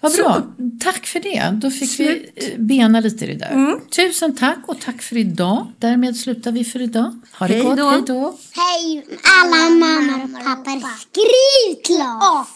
Vad 0.00 0.12
Så. 0.12 0.22
bra. 0.22 0.42
Tack 0.80 1.06
för 1.06 1.20
det. 1.20 1.50
Då 1.62 1.70
fick 1.70 1.90
Slut. 1.90 2.32
vi 2.36 2.52
eh, 2.52 2.58
bena 2.58 3.00
lite 3.00 3.24
i 3.24 3.28
det 3.28 3.34
där. 3.38 3.50
Mm. 3.52 3.80
Tusen 3.96 4.36
tack 4.36 4.58
och 4.66 4.80
tack 4.80 5.02
för 5.02 5.16
idag. 5.16 5.72
Därmed 5.78 6.16
slutar 6.16 6.52
vi 6.52 6.64
för 6.64 6.82
idag. 6.82 7.20
Ha 7.38 7.46
det 7.48 7.54
Hej 7.54 7.62
gott. 7.64 7.76
då. 7.76 7.90
Hej 7.90 8.02
då. 8.06 8.38
Hej 8.52 9.06
alla 9.42 9.70
mammor 9.70 10.24
och 10.24 10.44
pappor, 10.44 10.96
skriv 11.00 11.82
klart! 11.96 12.48